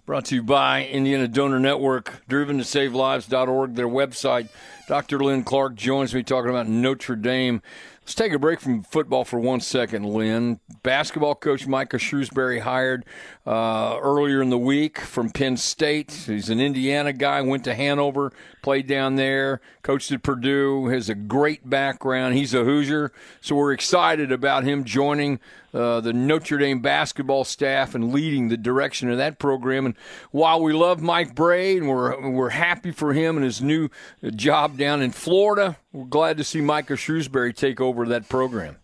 brought 0.05 0.25
to 0.25 0.35
you 0.35 0.43
by 0.43 0.85
Indiana 0.85 1.27
Donor 1.27 1.59
Network, 1.59 2.21
driven 2.27 2.59
to 2.59 2.63
save 2.63 2.93
lives.org, 2.93 3.73
their 3.73 3.87
website. 3.87 4.47
Dr. 4.87 5.17
Lynn 5.17 5.43
Clark 5.43 5.73
joins 5.73 6.13
me 6.13 6.21
talking 6.21 6.51
about 6.51 6.67
Notre 6.67 7.15
Dame. 7.15 7.63
Let's 8.09 8.15
take 8.15 8.33
a 8.33 8.39
break 8.39 8.59
from 8.59 8.81
football 8.81 9.23
for 9.23 9.39
one 9.39 9.59
second, 9.59 10.03
Lynn. 10.03 10.59
Basketball 10.81 11.35
coach 11.35 11.67
Micah 11.67 11.97
Shrewsberry 11.97 12.59
hired 12.59 13.05
uh, 13.45 13.99
earlier 14.01 14.41
in 14.41 14.49
the 14.49 14.57
week 14.57 14.97
from 14.97 15.29
Penn 15.29 15.57
State. 15.57 16.11
He's 16.25 16.49
an 16.49 16.59
Indiana 16.59 17.13
guy, 17.13 17.39
went 17.41 17.65
to 17.65 17.75
Hanover, 17.75 18.33
played 18.63 18.87
down 18.87 19.15
there, 19.15 19.61
coached 19.83 20.11
at 20.11 20.23
Purdue, 20.23 20.87
has 20.87 21.07
a 21.07 21.13
great 21.13 21.69
background. 21.69 22.33
He's 22.33 22.55
a 22.55 22.63
Hoosier, 22.63 23.11
so 23.41 23.55
we're 23.55 23.73
excited 23.73 24.31
about 24.31 24.63
him 24.63 24.85
joining 24.85 25.39
uh, 25.71 26.01
the 26.01 26.11
Notre 26.11 26.57
Dame 26.57 26.81
basketball 26.81 27.43
staff 27.43 27.93
and 27.93 28.11
leading 28.11 28.47
the 28.47 28.57
direction 28.57 29.11
of 29.11 29.17
that 29.17 29.37
program. 29.37 29.85
And 29.85 29.95
while 30.31 30.63
we 30.63 30.73
love 30.73 30.99
Mike 30.99 31.35
Brey 31.35 31.77
and 31.77 31.87
we're 31.87 32.31
we're 32.31 32.49
happy 32.49 32.89
for 32.89 33.13
him 33.13 33.37
and 33.37 33.43
his 33.43 33.61
new 33.61 33.89
job 34.35 34.77
down 34.77 35.03
in 35.03 35.11
Florida, 35.11 35.77
we're 35.91 36.05
glad 36.05 36.37
to 36.37 36.43
see 36.43 36.61
Micah 36.61 36.93
Shrewsberry 36.93 37.55
take 37.55 37.81
over 37.81 38.05
that 38.07 38.29
program. 38.29 38.77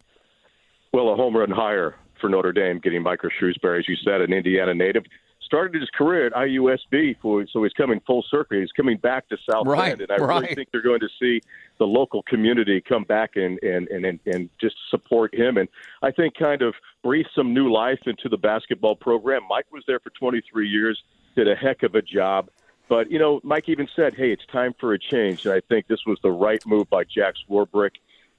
Well, 0.94 1.10
a 1.10 1.16
home 1.16 1.36
run 1.36 1.52
hire 1.52 1.96
for 2.20 2.30
Notre 2.30 2.54
Dame, 2.54 2.80
getting 2.80 3.04
Micah 3.04 3.30
Shrewsberry, 3.40 3.80
as 3.80 3.88
you 3.88 3.96
said, 4.04 4.22
an 4.22 4.34
Indiana 4.34 4.74
native 4.74 5.04
started 5.46 5.80
his 5.80 5.90
career 5.92 6.26
at 6.26 6.34
IUSB, 6.34 7.18
for, 7.22 7.46
so 7.52 7.64
he's 7.64 7.74
coming 7.74 8.02
full 8.06 8.26
circle. 8.30 8.60
He's 8.60 8.72
coming 8.72 8.98
back 8.98 9.30
to 9.30 9.38
South 9.50 9.68
right, 9.68 9.98
Bend, 9.98 10.02
and 10.02 10.12
I 10.12 10.24
right. 10.24 10.42
really 10.42 10.56
think 10.56 10.70
they're 10.72 10.82
going 10.82 11.00
to 11.00 11.10
see 11.20 11.40
the 11.78 11.86
local 11.86 12.24
community 12.24 12.82
come 12.82 13.04
back 13.04 13.36
and, 13.36 13.62
and, 13.62 13.88
and, 13.88 14.20
and 14.26 14.50
just 14.60 14.76
support 14.90 15.34
him. 15.34 15.58
And 15.58 15.70
I 16.02 16.12
think 16.12 16.36
kind 16.36 16.62
of 16.62 16.74
breathe 17.04 17.28
some 17.36 17.54
new 17.54 17.72
life 17.72 18.00
into 18.06 18.28
the 18.28 18.38
basketball 18.38 18.96
program. 18.96 19.44
Mike 19.48 19.68
was 19.72 19.84
there 19.88 20.00
for 20.00 20.10
23 20.12 20.68
years, 20.68 21.02
did 21.36 21.48
a 21.48 21.56
heck 21.56 21.84
of 21.84 21.96
a 21.96 22.02
job. 22.02 22.50
But, 22.88 23.10
you 23.10 23.20
know, 23.20 23.40
Mike 23.44 23.68
even 23.68 23.88
said, 23.96 24.14
hey, 24.16 24.32
it's 24.32 24.46
time 24.52 24.74
for 24.80 24.94
a 24.94 25.00
change. 25.00 25.46
And 25.46 25.54
I 25.54 25.62
think 25.62 25.88
this 25.88 26.06
was 26.06 26.20
the 26.22 26.32
right 26.32 26.64
move 26.66 26.90
by 26.90 27.04
Jack 27.04 27.34
Swarbrick. 27.48 27.92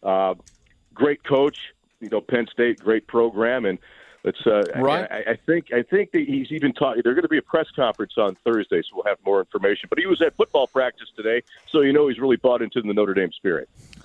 Uh, 0.03 0.35
great 0.95 1.25
coach, 1.25 1.59
you 2.00 2.09
know, 2.09 2.21
Penn 2.21 2.47
State, 2.53 2.79
great 2.79 3.07
program. 3.07 3.65
And 3.65 3.79
it's 4.26 4.45
uh, 4.45 4.65
right. 4.75 5.09
I, 5.09 5.31
I 5.31 5.38
think 5.47 5.73
I 5.73 5.83
think 5.83 6.11
that 6.11 6.25
he's 6.26 6.50
even 6.50 6.73
taught. 6.73 6.97
They're 7.05 7.15
going 7.15 7.23
to 7.23 7.29
be 7.29 7.38
a 7.38 7.43
press 7.43 7.69
conference 7.76 8.15
on 8.19 8.37
Thursday, 8.45 8.83
so 8.83 8.97
we'll 8.97 9.05
have 9.05 9.19
more 9.25 9.38
information. 9.38 9.88
But 9.88 10.00
he 10.00 10.07
was 10.07 10.21
at 10.21 10.35
football 10.35 10.67
practice 10.67 11.07
today, 11.17 11.45
so 11.71 11.83
you 11.83 11.93
know 11.93 12.09
he's 12.09 12.19
really 12.19 12.35
bought 12.35 12.61
into 12.61 12.83
the 12.83 12.93
Notre 12.93 13.15
Dame 13.15 13.31
spirit. 13.31 13.69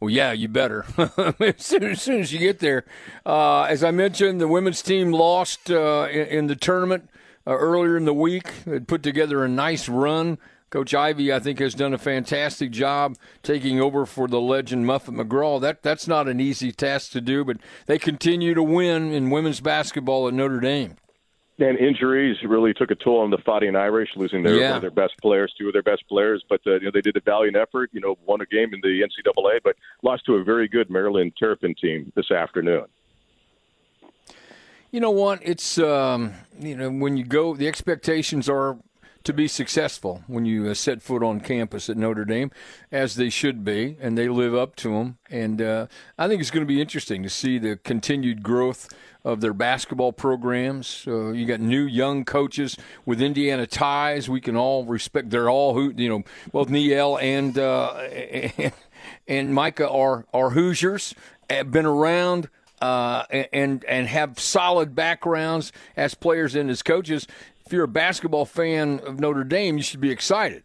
well, 0.00 0.10
yeah, 0.10 0.32
you 0.32 0.48
better 0.48 0.84
as, 1.38 1.64
soon, 1.64 1.84
as, 1.84 2.02
soon, 2.02 2.20
as 2.20 2.32
you 2.32 2.40
get 2.40 2.58
there. 2.58 2.84
Uh, 3.24 3.62
as 3.62 3.84
I 3.84 3.92
mentioned, 3.92 4.40
the 4.40 4.48
women's 4.48 4.82
team 4.82 5.12
lost 5.12 5.70
uh, 5.70 6.08
in, 6.10 6.26
in, 6.26 6.46
the 6.48 6.56
tournament 6.56 7.08
uh, 7.48 7.56
earlier 7.56 7.96
in 7.96 8.04
the 8.04 8.14
week. 8.14 8.50
It 8.66 8.86
put 8.86 9.02
together 9.02 9.42
a 9.42 9.48
nice 9.48 9.88
run. 9.88 10.38
Coach 10.70 10.92
Ivey, 10.92 11.32
I 11.32 11.38
think, 11.38 11.60
has 11.60 11.74
done 11.74 11.94
a 11.94 11.98
fantastic 11.98 12.70
job 12.70 13.16
taking 13.42 13.80
over 13.80 14.04
for 14.04 14.28
the 14.28 14.40
legend 14.40 14.84
Muffet 14.84 15.14
McGraw. 15.14 15.58
That 15.58 15.82
that's 15.82 16.06
not 16.06 16.28
an 16.28 16.40
easy 16.40 16.72
task 16.72 17.12
to 17.12 17.22
do, 17.22 17.42
but 17.42 17.56
they 17.86 17.98
continue 17.98 18.52
to 18.52 18.62
win 18.62 19.10
in 19.10 19.30
women's 19.30 19.60
basketball 19.60 20.28
at 20.28 20.34
Notre 20.34 20.60
Dame. 20.60 20.96
And 21.60 21.76
injuries 21.78 22.36
really 22.44 22.72
took 22.72 22.90
a 22.90 22.94
toll 22.94 23.20
on 23.20 23.30
the 23.30 23.38
Fighting 23.38 23.74
Irish, 23.74 24.10
losing 24.14 24.44
their 24.44 24.54
yeah. 24.54 24.68
one 24.68 24.76
of 24.76 24.82
their 24.82 24.90
best 24.90 25.14
players, 25.20 25.52
two 25.58 25.68
of 25.68 25.72
their 25.72 25.82
best 25.82 26.06
players. 26.06 26.44
But 26.48 26.60
uh, 26.66 26.74
you 26.74 26.84
know 26.84 26.90
they 26.92 27.00
did 27.00 27.16
a 27.16 27.20
valiant 27.20 27.56
effort. 27.56 27.88
You 27.94 28.00
know, 28.00 28.18
won 28.26 28.42
a 28.42 28.46
game 28.46 28.74
in 28.74 28.80
the 28.82 29.00
NCAA, 29.00 29.60
but 29.64 29.74
lost 30.02 30.26
to 30.26 30.34
a 30.34 30.44
very 30.44 30.68
good 30.68 30.90
Maryland 30.90 31.32
Terrapin 31.38 31.74
team 31.80 32.12
this 32.14 32.30
afternoon. 32.30 32.84
You 34.90 35.00
know 35.00 35.10
what? 35.10 35.40
It's 35.42 35.78
um, 35.78 36.32
you 36.58 36.74
know 36.74 36.90
when 36.90 37.18
you 37.18 37.24
go, 37.24 37.54
the 37.54 37.68
expectations 37.68 38.48
are 38.48 38.78
to 39.24 39.32
be 39.34 39.46
successful 39.46 40.22
when 40.26 40.46
you 40.46 40.66
uh, 40.66 40.72
set 40.72 41.02
foot 41.02 41.22
on 41.22 41.40
campus 41.40 41.90
at 41.90 41.98
Notre 41.98 42.24
Dame, 42.24 42.50
as 42.90 43.16
they 43.16 43.28
should 43.28 43.62
be, 43.64 43.98
and 44.00 44.16
they 44.16 44.28
live 44.28 44.54
up 44.54 44.76
to 44.76 44.92
them. 44.92 45.18
And 45.28 45.60
uh, 45.60 45.88
I 46.18 46.26
think 46.26 46.40
it's 46.40 46.50
going 46.50 46.64
to 46.64 46.68
be 46.68 46.80
interesting 46.80 47.22
to 47.22 47.28
see 47.28 47.58
the 47.58 47.76
continued 47.76 48.42
growth 48.42 48.88
of 49.24 49.42
their 49.42 49.52
basketball 49.52 50.14
programs. 50.14 51.04
Uh, 51.06 51.32
you 51.32 51.44
got 51.44 51.60
new 51.60 51.82
young 51.82 52.24
coaches 52.24 52.78
with 53.04 53.20
Indiana 53.20 53.66
ties. 53.66 54.30
We 54.30 54.40
can 54.40 54.56
all 54.56 54.86
respect. 54.86 55.28
They're 55.28 55.50
all 55.50 55.74
who 55.74 55.92
you 55.94 56.08
know, 56.08 56.22
both 56.50 56.68
Niele 56.68 57.22
and 57.22 57.58
uh, 57.58 57.92
and, 57.92 58.72
and 59.28 59.54
Micah 59.54 59.90
are 59.90 60.24
are 60.32 60.50
Hoosiers. 60.50 61.14
Have 61.50 61.70
been 61.70 61.84
around. 61.84 62.48
Uh, 62.80 63.24
and 63.52 63.84
and 63.86 64.06
have 64.06 64.38
solid 64.38 64.94
backgrounds 64.94 65.72
as 65.96 66.14
players 66.14 66.54
and 66.54 66.70
as 66.70 66.80
coaches 66.80 67.26
if 67.68 67.72
you're 67.74 67.84
a 67.84 67.86
basketball 67.86 68.46
fan 68.46 68.98
of 69.00 69.20
Notre 69.20 69.44
Dame, 69.44 69.76
you 69.76 69.82
should 69.82 70.00
be 70.00 70.10
excited. 70.10 70.62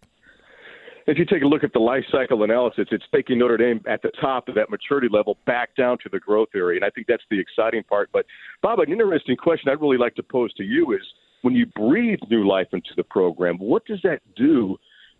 If 1.06 1.18
you 1.18 1.26
take 1.26 1.44
a 1.44 1.46
look 1.46 1.66
at 1.66 1.74
the 1.74 1.80
life 1.80 2.06
cycle 2.10 2.44
analysis, 2.44 2.88
it's 2.92 3.04
taking 3.14 3.40
Notre 3.40 3.58
Dame 3.58 3.82
at 3.90 4.02
the 4.02 4.12
top 4.22 4.48
of 4.48 4.56
that 4.56 4.70
maturity 4.70 5.10
level 5.12 5.38
back 5.46 5.76
down 5.76 5.98
to 6.04 6.10
the 6.10 6.18
growth 6.22 6.48
area, 6.56 6.78
and 6.78 6.86
I 6.86 6.90
think 6.92 7.08
that's 7.08 7.24
the 7.30 7.38
exciting 7.38 7.84
part. 7.84 8.10
But 8.14 8.26
Bob, 8.62 8.80
an 8.80 8.90
interesting 8.90 9.36
question 9.36 9.70
I'd 9.70 9.82
really 9.82 9.98
like 9.98 10.16
to 10.16 10.24
pose 10.24 10.54
to 10.54 10.64
you 10.64 10.94
is 10.94 11.02
when 11.42 11.56
you 11.56 11.66
breathe 11.66 12.20
new 12.30 12.48
life 12.48 12.68
into 12.72 12.92
the 12.96 13.04
program, 13.04 13.58
what 13.58 13.84
does 13.86 14.00
that 14.04 14.22
do? 14.38 14.78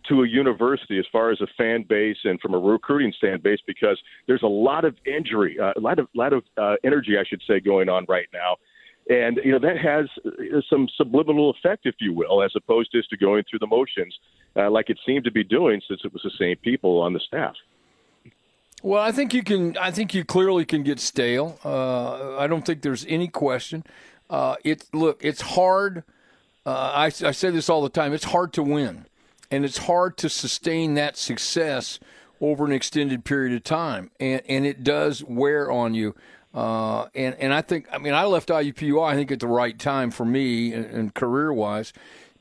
To 0.08 0.22
a 0.22 0.28
university 0.28 0.98
as 0.98 1.06
far 1.10 1.30
as 1.30 1.40
a 1.40 1.46
fan 1.56 1.84
base 1.88 2.18
and 2.24 2.40
from 2.40 2.54
a 2.54 2.58
recruiting 2.58 3.12
stand 3.16 3.42
base 3.42 3.60
because 3.66 3.98
there's 4.26 4.42
a 4.42 4.48
lot 4.48 4.84
of 4.84 4.96
injury, 5.06 5.58
uh, 5.58 5.72
a 5.76 5.80
lot 5.80 5.98
of 5.98 6.08
lot 6.14 6.32
of 6.32 6.44
uh, 6.56 6.76
energy, 6.84 7.16
I 7.18 7.24
should 7.24 7.42
say, 7.46 7.60
going 7.60 7.88
on 7.88 8.06
right 8.08 8.28
now. 8.32 8.56
And 9.08 9.38
you 9.44 9.52
know 9.52 9.58
that 9.58 9.76
has 9.78 10.06
uh, 10.24 10.60
some 10.70 10.88
subliminal 10.96 11.50
effect, 11.50 11.86
if 11.86 11.96
you 12.00 12.12
will, 12.12 12.42
as 12.42 12.52
opposed 12.56 12.92
to 12.92 12.98
just 12.98 13.14
going 13.20 13.44
through 13.48 13.58
the 13.58 13.66
motions, 13.66 14.16
uh, 14.56 14.70
like 14.70 14.88
it 14.90 14.98
seemed 15.04 15.24
to 15.24 15.30
be 15.30 15.44
doing 15.44 15.80
since 15.88 16.00
it 16.04 16.12
was 16.12 16.22
the 16.22 16.32
same 16.38 16.56
people 16.56 17.00
on 17.00 17.12
the 17.12 17.20
staff. 17.20 17.54
Well, 18.82 19.02
I 19.02 19.12
think 19.12 19.32
you 19.32 19.42
can. 19.42 19.76
I 19.78 19.90
think 19.90 20.14
you 20.14 20.24
clearly 20.24 20.66
can 20.66 20.82
get 20.82 21.00
stale. 21.00 21.58
Uh, 21.64 22.36
I 22.36 22.46
don't 22.46 22.66
think 22.66 22.82
there's 22.82 23.06
any 23.08 23.28
question. 23.28 23.84
Uh, 24.28 24.56
it 24.64 24.86
look, 24.92 25.24
it's 25.24 25.40
hard. 25.40 26.04
Uh, 26.66 26.92
I, 26.94 27.06
I 27.06 27.30
say 27.30 27.50
this 27.50 27.68
all 27.68 27.82
the 27.82 27.88
time. 27.88 28.12
It's 28.12 28.24
hard 28.24 28.52
to 28.54 28.62
win, 28.62 29.06
and 29.54 29.64
it's 29.64 29.78
hard 29.78 30.16
to 30.18 30.28
sustain 30.28 30.94
that 30.94 31.16
success 31.16 32.00
over 32.40 32.64
an 32.64 32.72
extended 32.72 33.24
period 33.24 33.54
of 33.54 33.62
time, 33.62 34.10
and 34.18 34.42
and 34.48 34.66
it 34.66 34.82
does 34.82 35.22
wear 35.22 35.70
on 35.70 35.94
you. 35.94 36.14
Uh, 36.52 37.06
and 37.14 37.34
and 37.36 37.54
I 37.54 37.62
think 37.62 37.86
I 37.92 37.98
mean 37.98 38.14
I 38.14 38.24
left 38.24 38.48
IUPUI 38.48 39.08
I 39.08 39.14
think 39.14 39.30
at 39.30 39.40
the 39.40 39.46
right 39.46 39.78
time 39.78 40.10
for 40.10 40.24
me 40.24 40.72
and, 40.72 40.84
and 40.86 41.14
career 41.14 41.52
wise, 41.52 41.92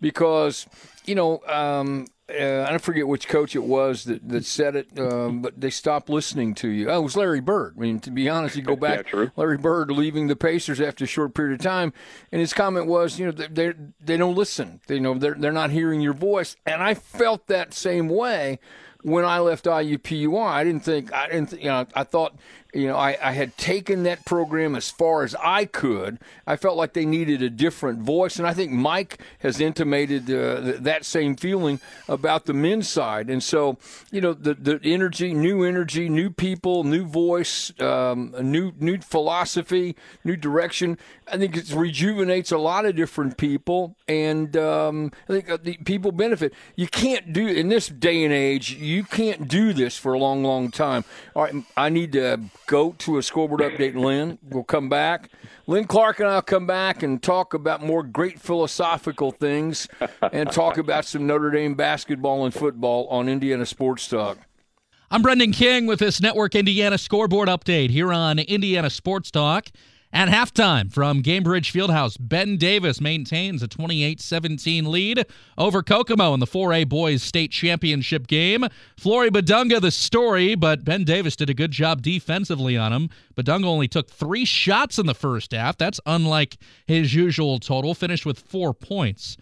because 0.02 0.66
you 1.06 1.16
know 1.16 1.42
um, 1.46 2.08
uh, 2.30 2.66
I 2.66 2.70
don't 2.70 2.82
forget 2.82 3.08
which 3.08 3.28
coach 3.28 3.54
it 3.54 3.64
was 3.64 4.06
that, 4.06 4.28
that 4.30 4.46
said 4.46 4.78
it, 4.78 4.98
um, 4.98 5.42
but 5.42 5.60
they 5.60 5.70
stopped 5.70 6.10
listening 6.10 6.56
to 6.56 6.70
you. 6.70 6.90
Oh, 6.90 7.00
it 7.00 7.04
was 7.04 7.18
Larry 7.18 7.42
Bird. 7.42 7.76
I 7.78 7.82
mean, 7.82 8.00
to 8.00 8.12
be 8.12 8.30
honest, 8.30 8.56
you 8.56 8.62
go 8.62 8.78
back, 8.78 9.12
yeah, 9.12 9.26
Larry 9.36 9.58
Bird 9.58 9.92
leaving 9.92 10.28
the 10.28 10.36
Pacers 10.36 10.80
after 10.80 11.04
a 11.04 11.08
short 11.08 11.34
period 11.34 11.60
of 11.60 11.66
time, 11.66 11.92
and 12.32 12.40
his 12.40 12.54
comment 12.54 12.88
was, 12.88 13.20
you 13.20 13.26
know, 13.26 13.32
they 13.32 13.74
they, 14.00 14.18
don't 14.18 14.36
listen. 14.36 14.80
They, 14.88 14.96
you 14.96 15.02
know, 15.02 15.16
they're 15.16 15.36
they're 15.38 15.52
not 15.52 15.72
hearing 15.72 16.00
your 16.00 16.14
voice, 16.14 16.56
and 16.66 16.82
I 16.82 16.94
felt 16.94 17.48
that 17.48 17.74
same 17.74 18.08
way 18.08 18.60
when 19.02 19.26
I 19.26 19.40
left 19.40 19.66
IUPUI. 19.66 20.48
I 20.48 20.64
didn't 20.64 20.84
think 20.86 21.14
I 21.14 21.28
didn't 21.28 21.52
you 21.54 21.66
know 21.66 21.86
I 21.94 22.04
thought 22.04 22.38
you 22.74 22.88
know, 22.88 22.98
I, 22.98 23.18
I 23.22 23.32
had 23.34 23.56
taken 23.58 24.04
that 24.04 24.26
program 24.26 24.76
as 24.76 24.90
far 24.90 25.24
as 25.24 25.36
I 25.36 25.66
could. 25.66 26.20
I 26.48 26.56
felt 26.56 26.76
like 26.76 26.94
they 26.94 27.06
needed 27.06 27.44
a 27.44 27.50
different 27.50 28.00
voice, 28.00 28.38
and 28.38 28.48
I 28.48 28.54
think 28.54 28.72
Mike 28.72 29.22
has 29.40 29.60
intimated 29.60 30.30
uh, 30.30 30.80
that 30.80 31.06
same 31.06 31.36
feeling 31.36 31.80
about 32.08 32.46
the 32.46 32.54
men's 32.54 32.90
side. 32.90 33.30
And 33.30 33.44
so, 33.44 33.78
you 34.12 34.22
know, 34.22 34.34
the 34.34 34.56
the 34.56 34.80
energy, 34.84 35.34
new 35.34 35.64
energy, 35.64 36.10
new 36.10 36.32
people, 36.32 36.84
new 36.84 37.06
voice, 37.06 37.72
um, 37.80 38.34
new 38.42 38.74
new 38.80 38.98
philosophy, 39.00 39.96
new 40.24 40.36
direction. 40.36 40.98
I 41.32 41.38
think 41.38 41.56
it 41.56 41.72
rejuvenates 41.72 42.52
a 42.52 42.58
lot 42.58 42.86
of 42.86 42.96
different 42.96 43.38
people, 43.38 43.96
and 44.08 44.58
um, 44.58 45.12
I 45.30 45.34
think 45.34 45.50
uh, 45.50 45.58
the 45.62 45.78
people 45.78 46.12
benefit. 46.12 46.54
You 46.76 46.88
can't 46.88 47.32
do 47.32 47.48
in 47.48 47.70
this 47.70 47.88
day 47.88 48.24
and 48.24 48.34
age. 48.34 48.72
You 48.72 49.04
can't 49.04 49.48
do 49.48 49.74
this 49.74 49.98
for 49.98 50.14
a 50.14 50.20
long, 50.20 50.44
long 50.44 50.72
time. 50.72 51.06
All 51.36 51.44
right, 51.44 51.54
I 51.78 51.90
need 51.90 52.14
to 52.14 52.40
go 52.68 52.94
to 53.00 53.18
a 53.18 53.24
scoreboard 53.24 53.62
update. 53.62 53.96
Lynn, 53.96 54.38
we'll 54.42 54.64
come 54.64 54.90
back. 54.90 55.30
Lynn 55.68 55.86
Clark 55.86 56.20
and 56.20 56.30
I'll 56.30 56.42
come 56.42 56.68
back 56.68 57.04
and 57.04 57.22
talk 57.22 57.54
about 57.54 57.82
more 57.82 58.04
great 58.04 58.40
philosophical 58.40 59.32
things 59.32 59.88
and 60.32 60.52
talk 60.52 60.78
about 60.78 61.06
some 61.06 61.28
Notre 61.28 61.52
Dame 61.52 61.76
basketball 61.76 62.46
and 62.46 62.54
football 62.54 63.08
on 63.08 63.30
Indiana 63.30 63.66
Sports 63.66 64.08
Talk. 64.08 64.38
I'm 65.12 65.22
Brendan 65.22 65.52
King 65.52 65.86
with 65.86 66.00
this 66.00 66.20
Network 66.20 66.56
Indiana 66.56 66.98
scoreboard 66.98 67.48
update 67.48 67.92
here 67.92 68.12
on 68.12 68.40
Indiana 68.40 68.90
Sports 68.90 69.30
Talk. 69.30 69.68
At 70.16 70.30
halftime 70.30 70.94
from 70.94 71.24
Gainbridge 71.24 71.72
Fieldhouse, 71.72 72.18
Ben 72.20 72.56
Davis 72.58 73.02
maintains 73.02 73.64
a 73.64 73.68
28 73.68 74.22
17 74.22 74.92
lead 74.92 75.26
over 75.58 75.82
Kokomo 75.82 76.36
in 76.36 76.40
the 76.40 76.46
4A 76.46 76.88
Boys 76.88 77.24
State 77.24 77.50
Championship 77.50 78.28
game. 78.28 78.68
Flory 78.96 79.32
Bidunga, 79.32 79.82
the 79.82 79.90
story, 79.90 80.54
but 80.54 80.86
Ben 80.86 81.04
Davis 81.04 81.36
did 81.36 81.50
a 81.50 81.56
good 81.56 81.72
job 81.72 82.04
defensively 82.04 82.78
on 82.78 82.94
him. 82.94 83.10
Bidunga 83.36 83.66
only 83.66 83.88
took 83.88 84.08
three 84.08 84.46
shots 84.46 85.00
in 85.00 85.08
the 85.08 85.16
first 85.16 85.52
half. 85.52 85.80
That's 85.80 86.00
unlike 86.06 86.58
his 86.86 87.16
usual 87.16 87.58
total, 87.58 87.96
finished 87.96 88.24
with 88.24 88.38
four 88.38 88.76
points. 88.76 89.36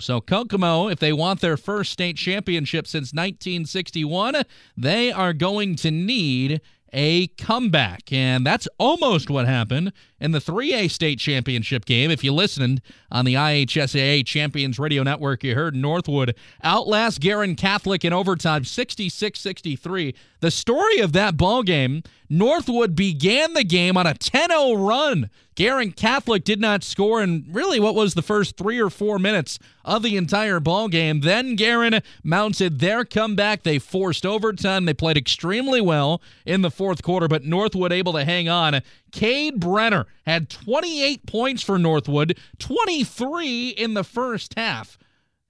So, 0.00 0.22
Kokomo, 0.22 0.88
if 0.88 0.98
they 1.00 1.12
want 1.12 1.40
their 1.40 1.58
first 1.58 1.92
state 1.92 2.16
championship 2.16 2.86
since 2.86 3.12
1961, 3.12 4.42
they 4.74 5.12
are 5.12 5.34
going 5.34 5.76
to 5.76 5.90
need 5.90 6.62
a 6.94 7.26
comeback. 7.26 8.10
And 8.12 8.46
that's 8.46 8.68
almost 8.78 9.28
what 9.28 9.46
happened 9.46 9.92
in 10.20 10.30
the 10.30 10.38
3A 10.38 10.90
state 10.90 11.18
championship 11.18 11.84
game. 11.84 12.10
If 12.10 12.24
you 12.24 12.32
listened 12.32 12.80
on 13.10 13.24
the 13.24 13.34
IHSAA 13.34 14.24
Champions 14.24 14.78
Radio 14.78 15.02
Network, 15.02 15.44
you 15.44 15.54
heard 15.54 15.74
Northwood 15.74 16.34
outlast 16.62 17.20
Guerin 17.20 17.56
Catholic 17.56 18.04
in 18.04 18.12
overtime 18.12 18.64
66 18.64 19.38
63. 19.38 20.14
The 20.40 20.50
story 20.50 21.00
of 21.00 21.12
that 21.12 21.36
ball 21.36 21.62
game 21.62 22.02
Northwood 22.28 22.96
began 22.96 23.52
the 23.52 23.64
game 23.64 23.96
on 23.96 24.06
a 24.06 24.14
10 24.14 24.50
0 24.50 24.74
run. 24.74 25.30
Guerin 25.54 25.92
Catholic 25.92 26.42
did 26.42 26.60
not 26.60 26.82
score 26.82 27.22
in 27.22 27.46
really 27.48 27.78
what 27.78 27.94
was 27.94 28.14
the 28.14 28.22
first 28.22 28.56
three 28.56 28.80
or 28.80 28.90
four 28.90 29.20
minutes 29.20 29.58
of 29.84 30.02
the 30.02 30.16
entire 30.16 30.58
ball 30.58 30.88
game. 30.88 31.20
Then 31.20 31.54
Guerin 31.54 32.02
mounted 32.24 32.80
their 32.80 33.04
comeback. 33.04 33.62
They 33.62 33.78
forced 33.78 34.26
overtime. 34.26 34.84
They 34.84 34.94
played 34.94 35.16
extremely 35.16 35.80
well 35.80 36.20
in 36.44 36.62
the 36.62 36.72
fourth 36.72 36.83
quarter, 37.02 37.28
but 37.28 37.44
Northwood 37.44 37.92
able 37.92 38.12
to 38.14 38.24
hang 38.24 38.48
on. 38.48 38.80
Cade 39.12 39.60
Brenner 39.60 40.06
had 40.26 40.50
28 40.50 41.26
points 41.26 41.62
for 41.62 41.78
Northwood, 41.78 42.38
23 42.58 43.68
in 43.70 43.94
the 43.94 44.04
first 44.04 44.54
half 44.56 44.98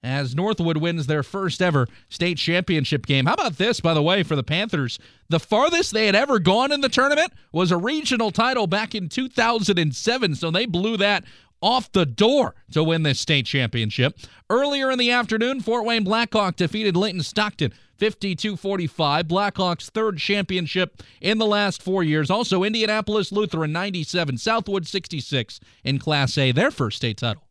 as 0.05 0.35
Northwood 0.35 0.77
wins 0.77 1.07
their 1.07 1.23
first 1.23 1.61
ever 1.61 1.87
state 2.09 2.37
championship 2.37 3.05
game. 3.07 3.25
How 3.25 3.33
about 3.33 3.57
this, 3.57 3.81
by 3.81 3.93
the 3.93 4.03
way, 4.03 4.21
for 4.21 4.35
the 4.35 4.43
Panthers? 4.43 4.99
The 5.29 5.39
farthest 5.39 5.93
they 5.93 6.05
had 6.05 6.15
ever 6.15 6.37
gone 6.37 6.71
in 6.71 6.81
the 6.81 6.89
tournament 6.89 7.33
was 7.51 7.71
a 7.71 7.77
regional 7.77 8.29
title 8.29 8.67
back 8.67 8.93
in 8.93 9.09
2007, 9.09 10.35
so 10.35 10.51
they 10.51 10.67
blew 10.67 10.95
that 10.97 11.25
off 11.61 11.91
the 11.91 12.05
door 12.05 12.53
to 12.71 12.83
win 12.83 13.01
this 13.01 13.19
state 13.19 13.47
championship. 13.47 14.19
Earlier 14.49 14.91
in 14.91 14.99
the 14.99 15.09
afternoon, 15.09 15.61
Fort 15.61 15.85
Wayne 15.85 16.03
Blackhawk 16.03 16.55
defeated 16.55 16.95
Linton 16.95 17.23
Stockton 17.23 17.73
52 17.97 18.55
45. 18.55 19.27
Blackhawks' 19.27 19.89
third 19.89 20.17
championship 20.17 21.01
in 21.21 21.37
the 21.37 21.45
last 21.45 21.81
four 21.81 22.03
years. 22.03 22.29
Also, 22.29 22.63
Indianapolis 22.63 23.31
Lutheran 23.31 23.71
97, 23.71 24.37
Southwood 24.37 24.87
66 24.87 25.59
in 25.83 25.99
Class 25.99 26.37
A, 26.37 26.51
their 26.51 26.71
first 26.71 26.97
state 26.97 27.17
title. 27.17 27.43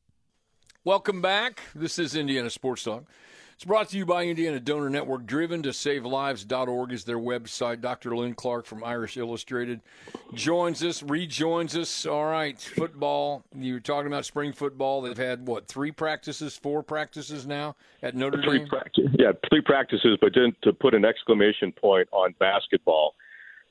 Welcome 0.84 1.22
back. 1.22 1.62
This 1.74 1.98
is 1.98 2.14
Indiana 2.14 2.50
Sports 2.50 2.84
Talk. 2.84 3.04
It's 3.54 3.64
brought 3.64 3.88
to 3.90 3.96
you 3.96 4.04
by 4.04 4.24
Indiana 4.24 4.58
Donor 4.58 4.90
Network. 4.90 5.26
Driven 5.26 5.62
to 5.62 5.72
Save 5.72 6.04
Lives.org 6.04 6.92
is 6.92 7.04
their 7.04 7.18
website. 7.18 7.80
Dr. 7.80 8.16
Lynn 8.16 8.34
Clark 8.34 8.66
from 8.66 8.82
Irish 8.82 9.16
Illustrated 9.16 9.80
joins 10.34 10.82
us, 10.82 11.04
rejoins 11.04 11.76
us. 11.76 12.04
All 12.04 12.24
right, 12.24 12.60
football. 12.60 13.44
You 13.54 13.74
were 13.74 13.80
talking 13.80 14.08
about 14.08 14.24
spring 14.24 14.52
football. 14.52 15.02
They've 15.02 15.16
had, 15.16 15.46
what, 15.46 15.68
three 15.68 15.92
practices, 15.92 16.56
four 16.56 16.82
practices 16.82 17.46
now 17.46 17.76
at 18.02 18.16
Notre 18.16 18.42
three 18.42 18.58
Dame? 18.58 18.68
Practice, 18.68 19.04
yeah, 19.16 19.30
three 19.48 19.60
practices, 19.60 20.18
but 20.20 20.32
then 20.34 20.54
to 20.62 20.72
put 20.72 20.92
an 20.92 21.04
exclamation 21.04 21.70
point 21.70 22.08
on 22.10 22.34
basketball, 22.40 23.14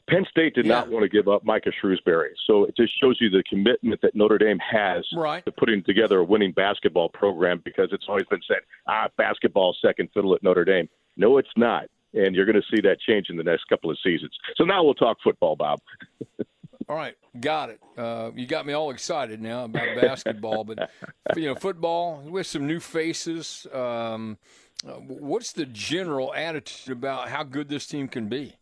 Penn 0.09 0.25
State 0.29 0.53
did 0.55 0.65
Yeah. 0.65 0.73
not 0.79 0.89
want 0.89 1.03
to 1.03 1.09
give 1.09 1.27
up 1.27 1.43
Micah 1.45 1.71
Shrewsberry. 1.81 2.29
So 2.45 2.65
it 2.65 2.75
just 2.75 2.91
shows 2.99 3.17
you 3.21 3.29
the 3.29 3.43
commitment 3.43 4.01
that 4.01 4.15
Notre 4.15 4.37
Dame 4.37 4.59
has 4.59 5.05
Right. 5.15 5.45
to 5.45 5.51
putting 5.51 5.81
together 5.83 6.19
a 6.19 6.23
winning 6.23 6.51
basketball 6.51 7.09
program 7.09 7.61
because 7.63 7.89
it's 7.93 8.05
always 8.07 8.25
been 8.25 8.41
said, 8.47 8.59
ah, 8.87 9.07
basketball 9.17 9.73
second 9.81 10.09
fiddle 10.13 10.35
at 10.35 10.43
Notre 10.43 10.65
Dame. 10.65 10.89
No, 11.15 11.37
it's 11.37 11.55
not. 11.55 11.85
And 12.13 12.35
you're 12.35 12.45
going 12.45 12.61
to 12.61 12.67
see 12.75 12.81
that 12.81 12.99
change 12.99 13.29
in 13.29 13.37
the 13.37 13.43
next 13.43 13.63
couple 13.69 13.89
of 13.89 13.97
seasons. 14.03 14.37
So 14.55 14.65
now 14.65 14.83
we'll 14.83 14.93
talk 14.93 15.17
football, 15.23 15.55
Bob. 15.55 15.79
All 16.89 16.97
right, 16.97 17.15
got 17.39 17.69
it. 17.69 17.79
Uh, 17.97 18.31
you 18.35 18.45
got 18.45 18.65
me 18.65 18.73
all 18.73 18.91
excited 18.91 19.41
now 19.41 19.63
about 19.63 19.95
basketball, 20.01 20.65
but 20.65 20.89
you 21.35 21.45
know, 21.45 21.55
football 21.55 22.21
with 22.21 22.45
some 22.45 22.67
new 22.67 22.81
faces. 22.81 23.65
Um, 23.71 24.37
uh, 24.85 24.95
what's 24.95 25.53
the 25.53 25.65
general 25.65 26.33
attitude 26.33 26.91
about 26.91 27.29
how 27.29 27.43
good 27.43 27.69
this 27.69 27.87
team 27.87 28.09
can 28.09 28.27
be? 28.27 28.55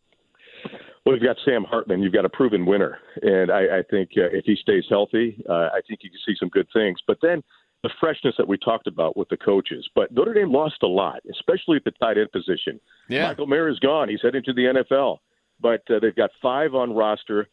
Well, 1.12 1.20
you've 1.20 1.28
got 1.28 1.44
Sam 1.44 1.66
Hartman. 1.66 2.02
You've 2.02 2.14
got 2.14 2.24
a 2.24 2.30
proven 2.30 2.66
winner, 2.66 2.98
and 3.22 3.52
I, 3.52 3.80
I 3.80 3.84
think 3.90 4.12
uh, 4.16 4.32
if 4.32 4.46
he 4.46 4.56
stays 4.56 4.86
healthy, 4.90 5.44
uh, 5.50 5.68
I 5.74 5.82
think 5.86 6.00
you 6.04 6.10
can 6.10 6.20
see 6.26 6.36
some 6.40 6.48
good 6.48 6.68
things. 6.72 7.00
But 7.06 7.18
then 7.22 7.44
the 7.84 7.90
freshness 8.00 8.36
that 8.38 8.48
we 8.48 8.58
talked 8.58 8.88
about 8.88 9.18
with 9.18 9.28
the 9.28 9.36
coaches. 9.36 9.86
But 9.94 10.14
Notre 10.14 10.34
Dame 10.34 10.54
lost 10.54 10.84
a 10.84 10.88
lot, 10.88 11.20
especially 11.30 11.76
at 11.76 11.84
the 11.84 11.92
tight 11.92 12.18
end 12.18 12.32
position. 12.32 12.80
Yeah. 13.10 13.28
Michael 13.28 13.48
Mayer 13.48 13.68
is 13.68 13.80
gone. 13.80 14.08
He's 14.08 14.22
heading 14.22 14.44
to 14.44 14.54
the 14.54 14.84
NFL. 14.86 15.18
But 15.60 15.82
uh, 15.90 16.00
they've 16.00 16.16
got 16.16 16.30
five 16.42 16.76
on 16.76 16.94
roster. 16.94 17.50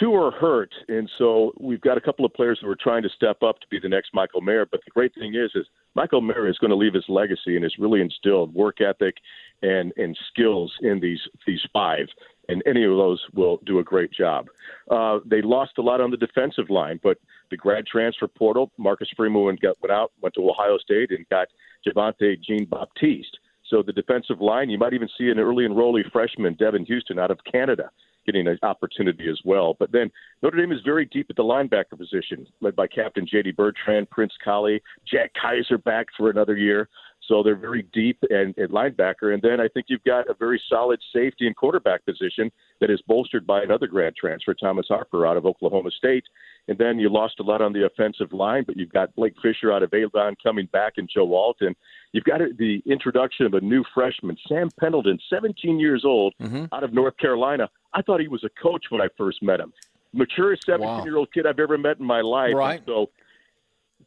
two 0.00 0.14
are 0.14 0.30
hurt, 0.30 0.72
and 0.88 1.10
so 1.18 1.52
we've 1.60 1.80
got 1.82 1.98
a 1.98 2.00
couple 2.00 2.24
of 2.24 2.32
players 2.32 2.58
who 2.62 2.68
are 2.70 2.76
trying 2.80 3.02
to 3.02 3.10
step 3.10 3.42
up 3.42 3.60
to 3.60 3.66
be 3.70 3.78
the 3.78 3.88
next 3.90 4.14
Michael 4.14 4.40
Mayer. 4.40 4.64
But 4.64 4.80
the 4.86 4.90
great 4.90 5.14
thing 5.14 5.34
is, 5.34 5.50
is 5.54 5.66
Michael 5.94 6.20
Mayer 6.20 6.48
is 6.48 6.58
going 6.58 6.70
to 6.70 6.76
leave 6.76 6.94
his 6.94 7.04
legacy 7.08 7.56
and 7.56 7.62
has 7.62 7.74
really 7.78 8.00
instilled 8.00 8.54
work 8.54 8.80
ethic 8.80 9.16
and 9.62 9.92
and 9.96 10.16
skills 10.28 10.72
in 10.82 11.00
these 11.00 11.20
these 11.46 11.62
five, 11.72 12.06
and 12.48 12.62
any 12.66 12.84
of 12.84 12.90
those 12.90 13.24
will 13.34 13.60
do 13.64 13.78
a 13.78 13.84
great 13.84 14.12
job. 14.12 14.46
Uh, 14.90 15.18
they 15.24 15.42
lost 15.42 15.72
a 15.78 15.82
lot 15.82 16.00
on 16.00 16.10
the 16.10 16.16
defensive 16.16 16.70
line, 16.70 17.00
but 17.02 17.18
the 17.50 17.56
grad 17.56 17.86
transfer 17.86 18.28
portal, 18.28 18.70
Marcus 18.78 19.08
Freeman 19.16 19.44
went, 19.44 19.60
went 19.62 19.92
out, 19.92 20.12
went 20.20 20.34
to 20.34 20.48
Ohio 20.48 20.78
State, 20.78 21.10
and 21.10 21.28
got 21.28 21.48
Javontae 21.86 22.42
Jean 22.42 22.64
Baptiste. 22.66 23.38
So 23.68 23.82
the 23.82 23.92
defensive 23.92 24.40
line, 24.40 24.70
you 24.70 24.78
might 24.78 24.94
even 24.94 25.08
see 25.18 25.28
an 25.28 25.38
early 25.38 25.66
enrollee 25.66 26.10
freshman, 26.12 26.54
Devin 26.54 26.86
Houston, 26.86 27.18
out 27.18 27.30
of 27.30 27.38
Canada, 27.50 27.90
getting 28.24 28.46
an 28.46 28.58
opportunity 28.62 29.28
as 29.28 29.40
well. 29.44 29.74
But 29.78 29.92
then 29.92 30.10
Notre 30.42 30.58
Dame 30.58 30.72
is 30.72 30.80
very 30.84 31.04
deep 31.06 31.26
at 31.30 31.36
the 31.36 31.42
linebacker 31.42 31.98
position, 31.98 32.46
led 32.60 32.76
by 32.76 32.86
Captain 32.86 33.26
J.D. 33.26 33.52
Bertrand, 33.52 34.10
Prince 34.10 34.34
Kollie, 34.44 34.82
Jack 35.10 35.32
Kiser 35.34 35.78
back 35.82 36.06
for 36.16 36.30
another 36.30 36.56
year. 36.56 36.88
So 37.26 37.42
they're 37.42 37.56
very 37.56 37.82
deep 37.92 38.18
and 38.30 38.56
at 38.58 38.70
linebacker. 38.70 39.34
And 39.34 39.42
then 39.42 39.60
I 39.60 39.68
think 39.68 39.86
you've 39.88 40.04
got 40.04 40.28
a 40.30 40.34
very 40.34 40.60
solid 40.68 41.00
safety 41.12 41.46
and 41.46 41.56
quarterback 41.56 42.04
position 42.04 42.50
that 42.80 42.90
is 42.90 43.00
bolstered 43.06 43.46
by 43.46 43.62
another 43.62 43.86
grad 43.86 44.14
transfer, 44.16 44.54
Thomas 44.54 44.86
Harper 44.88 45.26
out 45.26 45.36
of 45.36 45.46
Oklahoma 45.46 45.90
State. 45.90 46.24
And 46.68 46.78
then 46.78 46.98
you 46.98 47.08
lost 47.08 47.38
a 47.40 47.42
lot 47.42 47.62
on 47.62 47.72
the 47.72 47.86
offensive 47.86 48.32
line, 48.32 48.64
but 48.66 48.76
you've 48.76 48.92
got 48.92 49.14
Blake 49.14 49.34
Fisher 49.42 49.72
out 49.72 49.82
of 49.82 49.92
Avon 49.94 50.34
coming 50.42 50.66
back 50.72 50.94
and 50.96 51.08
Joe 51.12 51.24
Walton. 51.24 51.74
You've 52.12 52.24
got 52.24 52.40
the 52.58 52.82
introduction 52.86 53.46
of 53.46 53.54
a 53.54 53.60
new 53.60 53.84
freshman, 53.94 54.36
Sam 54.48 54.68
Pendleton, 54.80 55.18
17 55.30 55.78
years 55.78 56.04
old, 56.04 56.34
mm-hmm. 56.40 56.66
out 56.72 56.82
of 56.82 56.92
North 56.92 57.16
Carolina. 57.18 57.68
I 57.94 58.02
thought 58.02 58.20
he 58.20 58.28
was 58.28 58.44
a 58.44 58.50
coach 58.60 58.86
when 58.90 59.00
I 59.00 59.08
first 59.16 59.42
met 59.42 59.60
him. 59.60 59.72
Maturest 60.14 60.64
17 60.64 61.04
year 61.04 61.16
old 61.16 61.32
kid 61.32 61.46
I've 61.46 61.58
ever 61.58 61.76
met 61.78 61.98
in 61.98 62.06
my 62.06 62.20
life. 62.20 62.54
Right. 62.54 62.78
And 62.78 62.86
so 62.86 63.10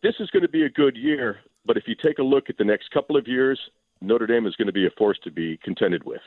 this 0.01 0.15
is 0.19 0.29
going 0.31 0.43
to 0.43 0.49
be 0.49 0.63
a 0.63 0.69
good 0.69 0.97
year. 0.97 1.39
But 1.69 1.77
if 1.77 1.83
you 1.85 1.93
take 1.93 2.17
a 2.17 2.23
look 2.23 2.49
at 2.49 2.57
the 2.57 2.63
next 2.63 2.89
couple 2.89 3.15
of 3.15 3.27
years, 3.27 3.59
Notre 4.01 4.25
Dame 4.25 4.47
is 4.47 4.55
going 4.55 4.65
to 4.65 4.73
be 4.73 4.87
a 4.87 4.89
force 4.97 5.19
to 5.23 5.29
be 5.29 5.59
contended 5.63 6.03
with. 6.03 6.23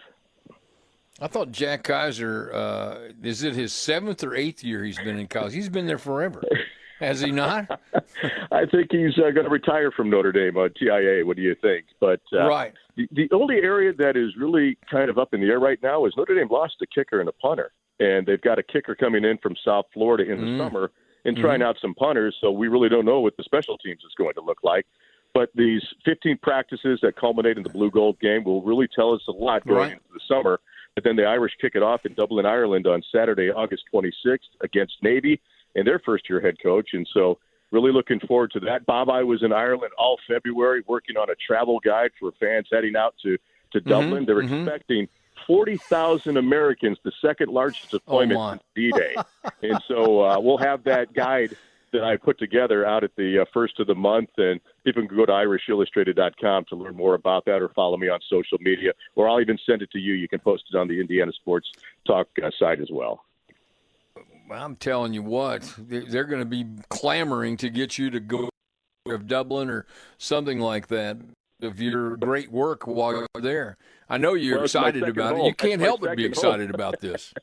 I 1.20 1.26
thought 1.26 1.50
Jack 1.50 1.82
Kiser, 1.82 2.54
uh, 2.54 3.12
is 3.24 3.42
it 3.42 3.56
his 3.56 3.72
seventh 3.72 4.22
or 4.22 4.36
eighth 4.36 4.62
year 4.62 4.84
he's 4.84 5.00
been 5.00 5.18
in 5.18 5.26
college? 5.26 5.52
He's 5.52 5.68
been 5.68 5.88
there 5.88 5.98
forever. 5.98 6.44
Has 7.00 7.20
he 7.20 7.32
not? 7.32 7.80
I 8.52 8.66
think 8.66 8.92
he's 8.92 9.18
uh, 9.18 9.32
going 9.32 9.42
to 9.42 9.50
retire 9.50 9.90
from 9.90 10.10
Notre 10.10 10.30
Dame 10.30 10.56
on 10.56 10.66
uh, 10.66 10.78
TIA. 10.78 11.26
What 11.26 11.34
do 11.34 11.42
you 11.42 11.56
think? 11.60 11.86
But 11.98 12.20
uh, 12.32 12.46
right. 12.46 12.72
The, 12.96 13.08
the 13.10 13.28
only 13.32 13.56
area 13.56 13.92
that 13.94 14.16
is 14.16 14.36
really 14.36 14.78
kind 14.88 15.10
of 15.10 15.18
up 15.18 15.34
in 15.34 15.40
the 15.40 15.48
air 15.48 15.58
right 15.58 15.82
now 15.82 16.06
is 16.06 16.12
Notre 16.16 16.36
Dame 16.36 16.50
lost 16.52 16.76
a 16.82 16.86
kicker 16.86 17.18
and 17.18 17.28
a 17.28 17.32
punter, 17.32 17.72
and 17.98 18.24
they've 18.24 18.40
got 18.40 18.60
a 18.60 18.62
kicker 18.62 18.94
coming 18.94 19.24
in 19.24 19.38
from 19.38 19.56
South 19.64 19.86
Florida 19.92 20.22
in 20.30 20.40
the 20.40 20.46
mm. 20.46 20.58
summer 20.58 20.92
and 21.24 21.36
trying 21.36 21.60
mm-hmm. 21.60 21.68
out 21.68 21.78
some 21.80 21.94
punters. 21.94 22.36
So 22.40 22.52
we 22.52 22.68
really 22.68 22.88
don't 22.88 23.04
know 23.04 23.18
what 23.18 23.36
the 23.36 23.42
special 23.42 23.76
teams 23.78 24.02
is 24.04 24.14
going 24.16 24.34
to 24.34 24.40
look 24.40 24.58
like. 24.62 24.86
But 25.34 25.50
these 25.54 25.82
15 26.04 26.38
practices 26.42 27.00
that 27.02 27.16
culminate 27.16 27.56
in 27.56 27.62
the 27.62 27.70
blue 27.70 27.90
gold 27.90 28.20
game 28.20 28.44
will 28.44 28.62
really 28.62 28.88
tell 28.88 29.12
us 29.12 29.22
a 29.28 29.32
lot 29.32 29.66
going 29.66 29.78
right. 29.78 29.92
into 29.92 30.04
the 30.12 30.20
summer. 30.28 30.60
But 30.94 31.04
then 31.04 31.16
the 31.16 31.24
Irish 31.24 31.52
kick 31.60 31.74
it 31.74 31.82
off 31.82 32.04
in 32.04 32.12
Dublin, 32.14 32.44
Ireland 32.44 32.86
on 32.86 33.02
Saturday, 33.10 33.50
August 33.50 33.84
26th 33.92 34.40
against 34.60 34.94
Navy 35.02 35.40
and 35.74 35.86
their 35.86 35.98
first 35.98 36.28
year 36.28 36.40
head 36.40 36.56
coach. 36.62 36.90
And 36.92 37.08
so, 37.12 37.38
really 37.70 37.92
looking 37.92 38.20
forward 38.20 38.50
to 38.50 38.60
that. 38.60 38.84
Bob, 38.84 39.08
I 39.08 39.22
was 39.22 39.42
in 39.42 39.52
Ireland 39.52 39.92
all 39.96 40.18
February 40.28 40.82
working 40.86 41.16
on 41.16 41.30
a 41.30 41.34
travel 41.34 41.80
guide 41.80 42.10
for 42.20 42.32
fans 42.38 42.68
heading 42.70 42.96
out 42.96 43.14
to, 43.22 43.38
to 43.72 43.80
mm-hmm, 43.80 43.88
Dublin. 43.88 44.24
They're 44.26 44.42
mm-hmm. 44.42 44.68
expecting 44.68 45.08
40,000 45.46 46.36
Americans, 46.36 46.98
the 47.02 47.12
second 47.22 47.48
largest 47.48 47.86
oh, 47.86 47.98
deployment 47.98 48.38
oh, 48.38 48.50
since 48.50 48.62
D 48.74 48.92
Day. 48.92 49.14
and 49.62 49.82
so, 49.88 50.22
uh, 50.22 50.38
we'll 50.38 50.58
have 50.58 50.84
that 50.84 51.14
guide 51.14 51.56
that 51.92 52.04
I 52.04 52.16
put 52.16 52.38
together 52.38 52.86
out 52.86 53.04
at 53.04 53.14
the 53.16 53.40
uh, 53.40 53.44
first 53.52 53.78
of 53.80 53.86
the 53.86 53.94
month. 53.94 54.30
And 54.36 54.60
people 54.84 55.06
can 55.06 55.16
go 55.16 55.26
to 55.26 55.32
irishillustrated.com 55.32 56.64
to 56.68 56.76
learn 56.76 56.96
more 56.96 57.14
about 57.14 57.44
that 57.46 57.62
or 57.62 57.68
follow 57.70 57.96
me 57.96 58.08
on 58.08 58.20
social 58.28 58.58
media, 58.60 58.92
or 59.14 59.28
I'll 59.28 59.40
even 59.40 59.58
send 59.66 59.82
it 59.82 59.90
to 59.92 59.98
you. 59.98 60.14
You 60.14 60.28
can 60.28 60.40
post 60.40 60.64
it 60.72 60.76
on 60.76 60.88
the 60.88 61.00
Indiana 61.00 61.32
Sports 61.32 61.70
Talk 62.06 62.28
uh, 62.42 62.50
site 62.58 62.80
as 62.80 62.88
well. 62.90 63.24
I'm 64.50 64.76
telling 64.76 65.14
you 65.14 65.22
what, 65.22 65.72
they're 65.78 66.24
going 66.24 66.42
to 66.42 66.46
be 66.46 66.66
clamoring 66.90 67.56
to 67.58 67.70
get 67.70 67.96
you 67.96 68.10
to 68.10 68.20
go 68.20 68.50
to 69.06 69.18
Dublin 69.18 69.70
or 69.70 69.86
something 70.18 70.58
like 70.58 70.88
that 70.88 71.16
of 71.62 71.80
your 71.80 72.16
great 72.16 72.50
work 72.50 72.86
while 72.86 73.12
you're 73.12 73.42
there. 73.42 73.76
I 74.08 74.18
know 74.18 74.34
you're 74.34 74.56
well, 74.56 74.64
excited 74.64 75.02
about 75.04 75.36
home. 75.36 75.46
it. 75.46 75.48
You 75.48 75.54
can't 75.54 75.80
help 75.80 76.00
but 76.02 76.16
be 76.16 76.24
excited 76.24 76.74
about 76.74 77.00
this. 77.00 77.32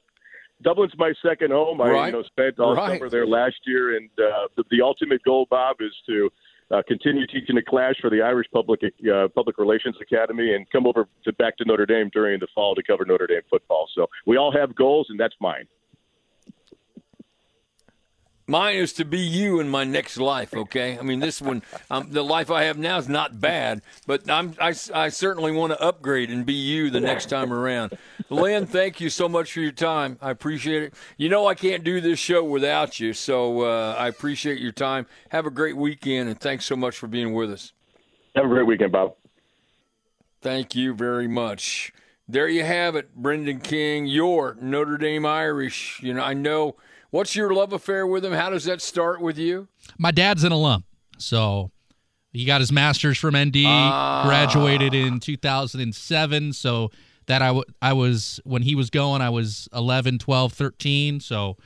Dublin's 0.63 0.93
my 0.97 1.13
second 1.25 1.51
home. 1.51 1.81
I 1.81 2.07
you 2.07 2.11
know 2.11 2.23
spent 2.23 2.59
all 2.59 2.75
right. 2.75 2.97
summer 2.97 3.09
there 3.09 3.25
last 3.25 3.55
year, 3.65 3.95
and 3.95 4.09
uh, 4.19 4.47
the, 4.57 4.63
the 4.71 4.81
ultimate 4.81 5.23
goal, 5.23 5.47
Bob, 5.49 5.77
is 5.79 5.93
to 6.07 6.29
uh, 6.71 6.81
continue 6.87 7.25
teaching 7.27 7.55
the 7.55 7.61
class 7.61 7.95
for 8.01 8.09
the 8.09 8.21
Irish 8.21 8.47
Public 8.53 8.81
uh, 8.83 9.27
Public 9.33 9.57
Relations 9.57 9.95
Academy, 10.01 10.53
and 10.53 10.69
come 10.69 10.85
over 10.85 11.07
to 11.23 11.33
back 11.33 11.57
to 11.57 11.65
Notre 11.65 11.85
Dame 11.85 12.09
during 12.11 12.39
the 12.39 12.47
fall 12.53 12.75
to 12.75 12.83
cover 12.83 13.05
Notre 13.05 13.27
Dame 13.27 13.41
football. 13.49 13.87
So 13.95 14.07
we 14.25 14.37
all 14.37 14.51
have 14.51 14.75
goals, 14.75 15.07
and 15.09 15.19
that's 15.19 15.35
mine. 15.39 15.65
Mine 18.49 18.77
is 18.77 18.93
to 18.93 19.05
be 19.05 19.19
you 19.19 19.59
in 19.59 19.69
my 19.69 19.83
next 19.83 20.17
life, 20.17 20.55
okay? 20.55 20.97
I 20.97 21.03
mean, 21.03 21.19
this 21.19 21.39
one, 21.39 21.61
um, 21.91 22.07
the 22.09 22.23
life 22.23 22.49
I 22.49 22.63
have 22.63 22.79
now 22.79 22.97
is 22.97 23.07
not 23.07 23.39
bad, 23.39 23.83
but 24.07 24.27
I'm, 24.27 24.55
I, 24.59 24.73
I 24.91 25.09
certainly 25.09 25.51
want 25.51 25.71
to 25.71 25.79
upgrade 25.79 26.31
and 26.31 26.47
be 26.47 26.55
you 26.55 26.89
the 26.89 26.99
next 26.99 27.27
time 27.27 27.53
around. 27.53 27.95
Lynn, 28.31 28.65
thank 28.65 28.99
you 28.99 29.11
so 29.11 29.29
much 29.29 29.53
for 29.53 29.59
your 29.59 29.71
time. 29.71 30.17
I 30.19 30.31
appreciate 30.31 30.81
it. 30.81 30.95
You 31.15 31.29
know, 31.29 31.45
I 31.45 31.53
can't 31.53 31.83
do 31.83 32.01
this 32.01 32.17
show 32.17 32.43
without 32.43 32.99
you, 32.99 33.13
so 33.13 33.61
uh, 33.61 33.95
I 33.95 34.07
appreciate 34.07 34.59
your 34.59 34.71
time. 34.71 35.05
Have 35.29 35.45
a 35.45 35.51
great 35.51 35.77
weekend, 35.77 36.27
and 36.27 36.39
thanks 36.39 36.65
so 36.65 36.75
much 36.75 36.97
for 36.97 37.05
being 37.05 37.35
with 37.35 37.51
us. 37.51 37.71
Have 38.35 38.45
a 38.45 38.49
great 38.49 38.65
weekend, 38.65 38.91
Bob. 38.91 39.13
Thank 40.41 40.73
you 40.73 40.95
very 40.95 41.27
much. 41.27 41.93
There 42.29 42.47
you 42.47 42.63
have 42.63 42.95
it, 42.95 43.15
Brendan 43.15 43.59
King, 43.59 44.05
your 44.05 44.55
Notre 44.61 44.97
Dame 44.97 45.25
Irish. 45.25 45.99
You 46.01 46.13
know, 46.13 46.21
I 46.21 46.33
know– 46.33 46.75
What's 47.11 47.35
your 47.35 47.53
love 47.53 47.73
affair 47.73 48.05
with 48.05 48.23
him? 48.23 48.33
How 48.33 48.49
does 48.49 48.65
that 48.65 48.81
start 48.81 49.19
with 49.19 49.37
you? 49.37 49.67
My 49.97 50.11
dad's 50.11 50.43
an 50.43 50.51
alum. 50.51 50.83
So 51.17 51.71
he 52.31 52.45
got 52.45 52.61
his 52.61 52.71
master's 52.71 53.17
from 53.17 53.35
ND, 53.35 53.63
ah. 53.65 54.23
graduated 54.25 54.93
in 54.93 55.19
2007. 55.19 56.53
So 56.53 56.91
that 57.25 57.41
I, 57.41 57.47
w- 57.47 57.65
I 57.81 57.93
was, 57.93 58.39
when 58.43 58.61
he 58.61 58.75
was 58.75 58.91
going, 58.91 59.21
I 59.21 59.29
was 59.29 59.67
11, 59.73 60.19
12, 60.19 60.53
13. 60.53 61.19
So 61.19 61.57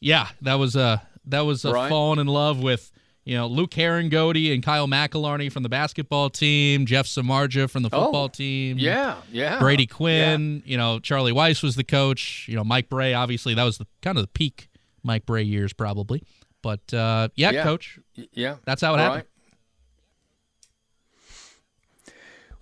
yeah, 0.00 0.28
that 0.42 0.54
was 0.54 0.76
a, 0.76 1.02
that 1.26 1.40
was 1.40 1.64
a 1.64 1.72
right. 1.72 1.88
falling 1.88 2.20
in 2.20 2.28
love 2.28 2.60
with, 2.62 2.92
you 3.24 3.36
know, 3.36 3.46
Luke 3.46 3.70
Harangody 3.70 4.52
and 4.52 4.62
Kyle 4.62 4.86
McAlarney 4.86 5.50
from 5.50 5.62
the 5.62 5.68
basketball 5.68 6.28
team, 6.28 6.84
Jeff 6.84 7.06
Samardzija 7.06 7.70
from 7.70 7.82
the 7.82 7.88
oh, 7.92 8.04
football 8.04 8.24
oh, 8.24 8.28
team. 8.28 8.78
Yeah, 8.78 9.16
yeah. 9.32 9.58
Brady 9.58 9.86
Quinn, 9.86 10.62
yeah. 10.64 10.70
you 10.70 10.76
know, 10.76 10.98
Charlie 10.98 11.32
Weis 11.32 11.62
was 11.62 11.76
the 11.76 11.84
coach. 11.84 12.46
You 12.48 12.56
know, 12.56 12.64
Mike 12.64 12.88
Brey, 12.88 13.14
obviously, 13.14 13.54
that 13.54 13.64
was 13.64 13.78
the 13.78 13.86
kind 14.02 14.18
of 14.18 14.24
the 14.24 14.28
peak 14.28 14.68
Mike 15.02 15.24
Brey 15.24 15.42
years 15.42 15.72
probably. 15.72 16.22
But 16.62 16.92
uh, 16.92 17.28
yeah, 17.34 17.50
yeah, 17.50 17.62
coach. 17.62 17.98
Yeah, 18.32 18.56
that's 18.64 18.82
how 18.82 18.94
it 18.94 18.98
All 18.98 18.98
happened. 18.98 19.16
Right. 19.22 19.33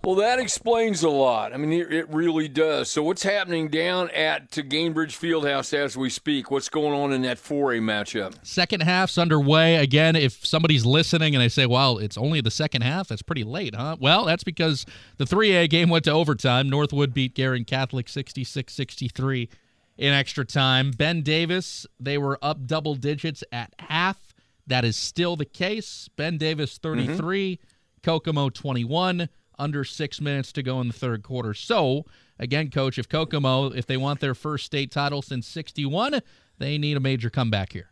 Well, 0.05 0.15
that 0.15 0.37
explains 0.37 1.01
a 1.01 1.09
lot. 1.09 1.53
I 1.53 1.57
mean, 1.57 1.71
it, 1.71 1.93
it, 1.93 2.09
really 2.09 2.49
does. 2.49 2.89
So, 2.89 3.01
what's 3.01 3.23
happening 3.23 3.69
down 3.69 4.09
at 4.09 4.51
to 4.51 4.61
Gainbridge 4.61 5.17
Fieldhouse 5.17 5.73
as 5.73 5.95
we 5.95 6.09
speak? 6.09 6.51
What's 6.51 6.67
going 6.67 6.93
on 6.93 7.13
in 7.13 7.21
that 7.21 7.37
4A 7.37 7.79
matchup? 7.79 8.33
Second 8.45 8.83
half's 8.83 9.17
underway. 9.17 9.77
Again, 9.77 10.17
if 10.17 10.45
somebody's 10.45 10.85
listening 10.85 11.35
and 11.35 11.41
they 11.41 11.47
say, 11.47 11.65
well, 11.65 11.99
it's 11.99 12.17
only 12.17 12.41
the 12.41 12.51
second 12.51 12.81
half, 12.81 13.07
that's 13.07 13.21
pretty 13.21 13.45
late, 13.45 13.75
huh? 13.75 13.95
Well, 13.97 14.25
that's 14.25 14.43
because 14.43 14.85
the 15.19 15.23
3A 15.23 15.69
game 15.69 15.87
went 15.87 16.03
to 16.03 16.11
overtime. 16.11 16.69
Northwood 16.69 17.13
beat 17.13 17.33
Guerin 17.33 17.63
Catholic 17.63 18.09
66 18.09 18.73
63 18.73 19.49
in 19.97 20.13
extra 20.13 20.43
time. 20.43 20.91
Ben 20.91 21.21
Davis, 21.21 21.87
they 21.97 22.17
were 22.17 22.37
up 22.41 22.65
double 22.67 22.95
digits 22.95 23.41
at 23.53 23.73
half. 23.79 24.33
That 24.67 24.83
is 24.83 24.97
still 24.97 25.37
the 25.37 25.45
case. 25.45 26.09
Ben 26.17 26.37
Davis 26.37 26.77
33, 26.77 27.55
mm-hmm. 27.55 27.63
Kokomo 28.03 28.49
21, 28.49 29.29
under 29.57 29.83
six 29.83 30.19
minutes 30.19 30.51
to 30.53 30.63
go 30.63 30.81
in 30.81 30.87
the 30.87 30.93
third 30.93 31.23
quarter. 31.23 31.53
So, 31.53 32.05
again, 32.39 32.69
coach, 32.69 32.97
if 32.97 33.07
Kokomo, 33.07 33.71
if 33.71 33.85
they 33.85 33.97
want 33.97 34.19
their 34.19 34.35
first 34.35 34.65
state 34.65 34.91
title 34.91 35.21
since 35.21 35.47
61, 35.47 36.21
they 36.57 36.77
need 36.77 36.97
a 36.97 36.99
major 36.99 37.29
comeback 37.29 37.73
here. 37.73 37.89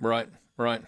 Right, 0.00 0.28
right. 0.56 0.82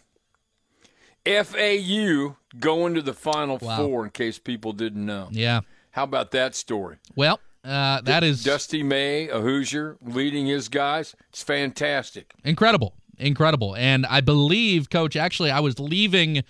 FAU 1.24 2.36
going 2.58 2.94
to 2.94 3.02
the 3.02 3.14
Final 3.14 3.58
wow. 3.58 3.76
Four, 3.76 4.04
in 4.04 4.10
case 4.10 4.38
people 4.38 4.72
didn't 4.72 5.04
know. 5.04 5.28
Yeah. 5.30 5.60
How 5.92 6.04
about 6.04 6.30
that 6.32 6.54
story? 6.54 6.96
Well, 7.14 7.38
uh, 7.64 8.00
that 8.02 8.24
is 8.24 8.42
Dusty 8.42 8.82
May, 8.82 9.28
a 9.28 9.40
Hoosier, 9.40 9.98
leading 10.02 10.46
his 10.46 10.68
guys. 10.68 11.14
It's 11.28 11.42
fantastic. 11.42 12.34
Incredible. 12.44 12.94
Incredible. 13.18 13.76
And 13.76 14.04
I 14.06 14.20
believe, 14.20 14.90
Coach, 14.90 15.14
actually, 15.16 15.50
I 15.50 15.60
was 15.60 15.78
leaving 15.78 16.42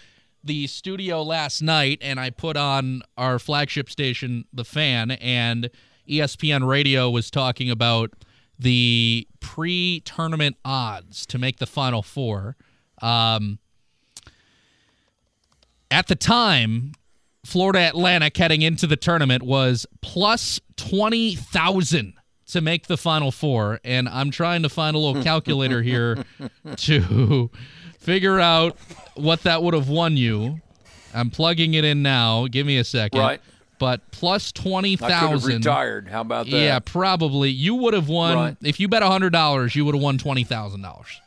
the 0.44 0.66
studio 0.66 1.22
last 1.22 1.62
night 1.62 1.98
and 2.02 2.18
I 2.18 2.31
put 2.31 2.57
on 2.57 3.02
our 3.16 3.38
flagship 3.38 3.88
station, 3.88 4.44
The 4.52 4.64
Fan, 4.64 5.12
and 5.12 5.70
ESPN 6.09 6.66
Radio 6.66 7.11
was 7.11 7.31
talking 7.31 7.70
about 7.70 8.12
the 8.59 9.26
pre-tournament 9.40 10.57
odds 10.64 11.26
to 11.26 11.38
make 11.38 11.59
the 11.59 11.66
Final 11.66 12.02
Four. 12.02 12.57
Um, 13.00 13.59
at 15.90 16.07
the 16.07 16.14
time, 16.14 16.92
Florida 17.44 17.88
Atlantic 17.88 18.37
heading 18.37 18.62
into 18.62 18.87
the 18.87 18.96
tournament 18.96 19.42
was 19.42 19.87
plus 20.00 20.61
20,000 20.76 22.14
to 22.46 22.61
make 22.61 22.87
the 22.87 22.96
Final 22.96 23.33
Four. 23.33 23.81
And 23.85 24.09
I'm 24.09 24.31
trying 24.31 24.62
to 24.62 24.68
find 24.68 24.94
a 24.94 24.98
little 24.98 25.22
calculator 25.24 25.83
here 25.83 26.24
to 26.76 27.50
figure 28.03 28.38
out 28.41 28.77
what 29.15 29.43
that 29.45 29.62
would 29.62 29.75
have 29.75 29.88
won 29.88 30.17
you. 30.17 30.61
I'm 31.15 31.31
plugging 31.31 31.75
it 31.75 31.85
in 31.85 32.03
now. 32.03 32.47
Give 32.47 32.67
me 32.67 32.79
a 32.79 32.85
second. 32.85 33.21
Right. 33.21 33.41
But 33.79 34.11
plus 34.12 34.47
have 34.57 34.65
20,000. 34.65 35.57
retired. 35.57 36.09
How 36.09 36.21
about 36.21 36.47
that? 36.47 36.53
Yeah, 36.57 36.79
probably. 36.79 37.51
You 37.51 37.75
would 37.75 37.95
have 37.95 38.09
won 38.09 38.37
Right. 38.37 38.57
if 38.62 38.79
you 38.79 38.87
bet 38.88 39.03
hundred 39.03 39.31
dollars. 39.33 39.75
You 39.75 39.85
would 39.85 39.95
have 39.95 40.03
won 40.03 40.19
twenty 40.19 40.45
thousand 40.45 40.83
dollars 40.83 41.21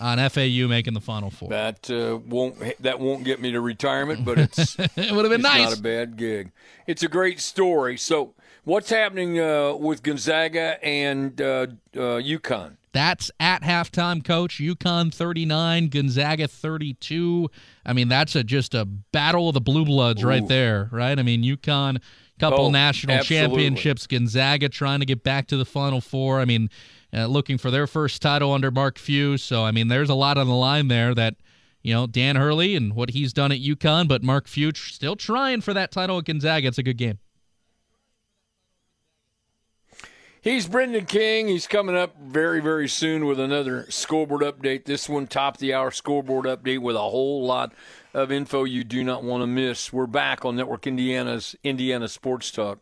on 0.00 0.18
FAU 0.30 0.68
making 0.68 0.94
the 0.94 1.00
Final 1.00 1.30
Four. 1.30 1.48
That 1.48 1.90
uh, 1.90 2.18
won't 2.28 2.56
that 2.82 3.00
won't 3.00 3.24
get 3.24 3.40
me 3.40 3.50
to 3.52 3.60
retirement, 3.60 4.24
but 4.24 4.38
it's 4.38 4.76
it 4.78 5.12
would 5.12 5.24
have 5.24 5.30
been 5.30 5.42
nice. 5.42 5.70
not 5.70 5.78
a 5.78 5.82
bad 5.82 6.16
gig. 6.16 6.52
It's 6.86 7.02
a 7.02 7.08
great 7.08 7.40
story. 7.40 7.96
So, 7.96 8.34
what's 8.64 8.90
happening 8.90 9.38
uh, 9.38 9.74
with 9.74 10.02
Gonzaga 10.02 10.82
and 10.84 11.40
uh, 11.40 11.66
uh, 11.94 12.20
UConn? 12.20 12.76
That's 12.92 13.30
at 13.40 13.62
halftime, 13.62 14.22
coach. 14.22 14.58
UConn 14.58 15.12
39, 15.14 15.88
Gonzaga 15.88 16.46
32. 16.46 17.48
I 17.86 17.92
mean, 17.94 18.08
that's 18.08 18.36
a 18.36 18.44
just 18.44 18.74
a 18.74 18.84
battle 18.84 19.48
of 19.48 19.54
the 19.54 19.62
blue 19.62 19.86
bloods 19.86 20.22
right 20.22 20.46
there, 20.46 20.90
right? 20.92 21.18
I 21.18 21.22
mean, 21.22 21.42
UConn, 21.42 22.02
couple 22.38 22.66
Oh, 22.66 22.70
national 22.70 23.16
absolutely. 23.16 23.48
championships, 23.48 24.06
Gonzaga 24.06 24.68
trying 24.68 25.00
to 25.00 25.06
get 25.06 25.22
back 25.22 25.46
to 25.48 25.56
the 25.56 25.64
Final 25.64 26.02
Four. 26.02 26.40
I 26.40 26.44
mean, 26.44 26.68
uh, 27.14 27.26
looking 27.26 27.56
for 27.56 27.70
their 27.70 27.86
first 27.86 28.20
title 28.20 28.52
under 28.52 28.70
Mark 28.70 28.98
Few. 28.98 29.38
So, 29.38 29.64
I 29.64 29.70
mean, 29.70 29.88
there's 29.88 30.10
a 30.10 30.14
lot 30.14 30.36
on 30.36 30.46
the 30.46 30.54
line 30.54 30.88
there 30.88 31.14
that, 31.14 31.36
you 31.82 31.94
know, 31.94 32.06
Dan 32.06 32.36
Hurley 32.36 32.76
and 32.76 32.94
what 32.94 33.10
he's 33.10 33.32
done 33.32 33.52
at 33.52 33.58
UConn, 33.60 34.06
but 34.06 34.22
Mark 34.22 34.46
Few 34.48 34.70
still 34.74 35.16
trying 35.16 35.62
for 35.62 35.72
that 35.72 35.92
title 35.92 36.18
at 36.18 36.26
Gonzaga. 36.26 36.68
It's 36.68 36.78
a 36.78 36.82
good 36.82 36.98
game. 36.98 37.18
He's 40.42 40.66
Brendan 40.66 41.06
King. 41.06 41.46
He's 41.46 41.68
coming 41.68 41.94
up 41.94 42.16
very, 42.20 42.60
very 42.60 42.88
soon 42.88 43.26
with 43.26 43.38
another 43.38 43.86
scoreboard 43.88 44.42
update. 44.42 44.86
This 44.86 45.08
one, 45.08 45.28
top 45.28 45.58
the 45.58 45.72
hour 45.72 45.92
scoreboard 45.92 46.46
update 46.46 46.80
with 46.80 46.96
a 46.96 46.98
whole 46.98 47.46
lot 47.46 47.72
of 48.12 48.32
info 48.32 48.64
you 48.64 48.82
do 48.82 49.04
not 49.04 49.22
want 49.22 49.44
to 49.44 49.46
miss. 49.46 49.92
We're 49.92 50.08
back 50.08 50.44
on 50.44 50.56
Network 50.56 50.84
Indiana's 50.84 51.54
Indiana 51.62 52.08
Sports 52.08 52.50
Talk. 52.50 52.80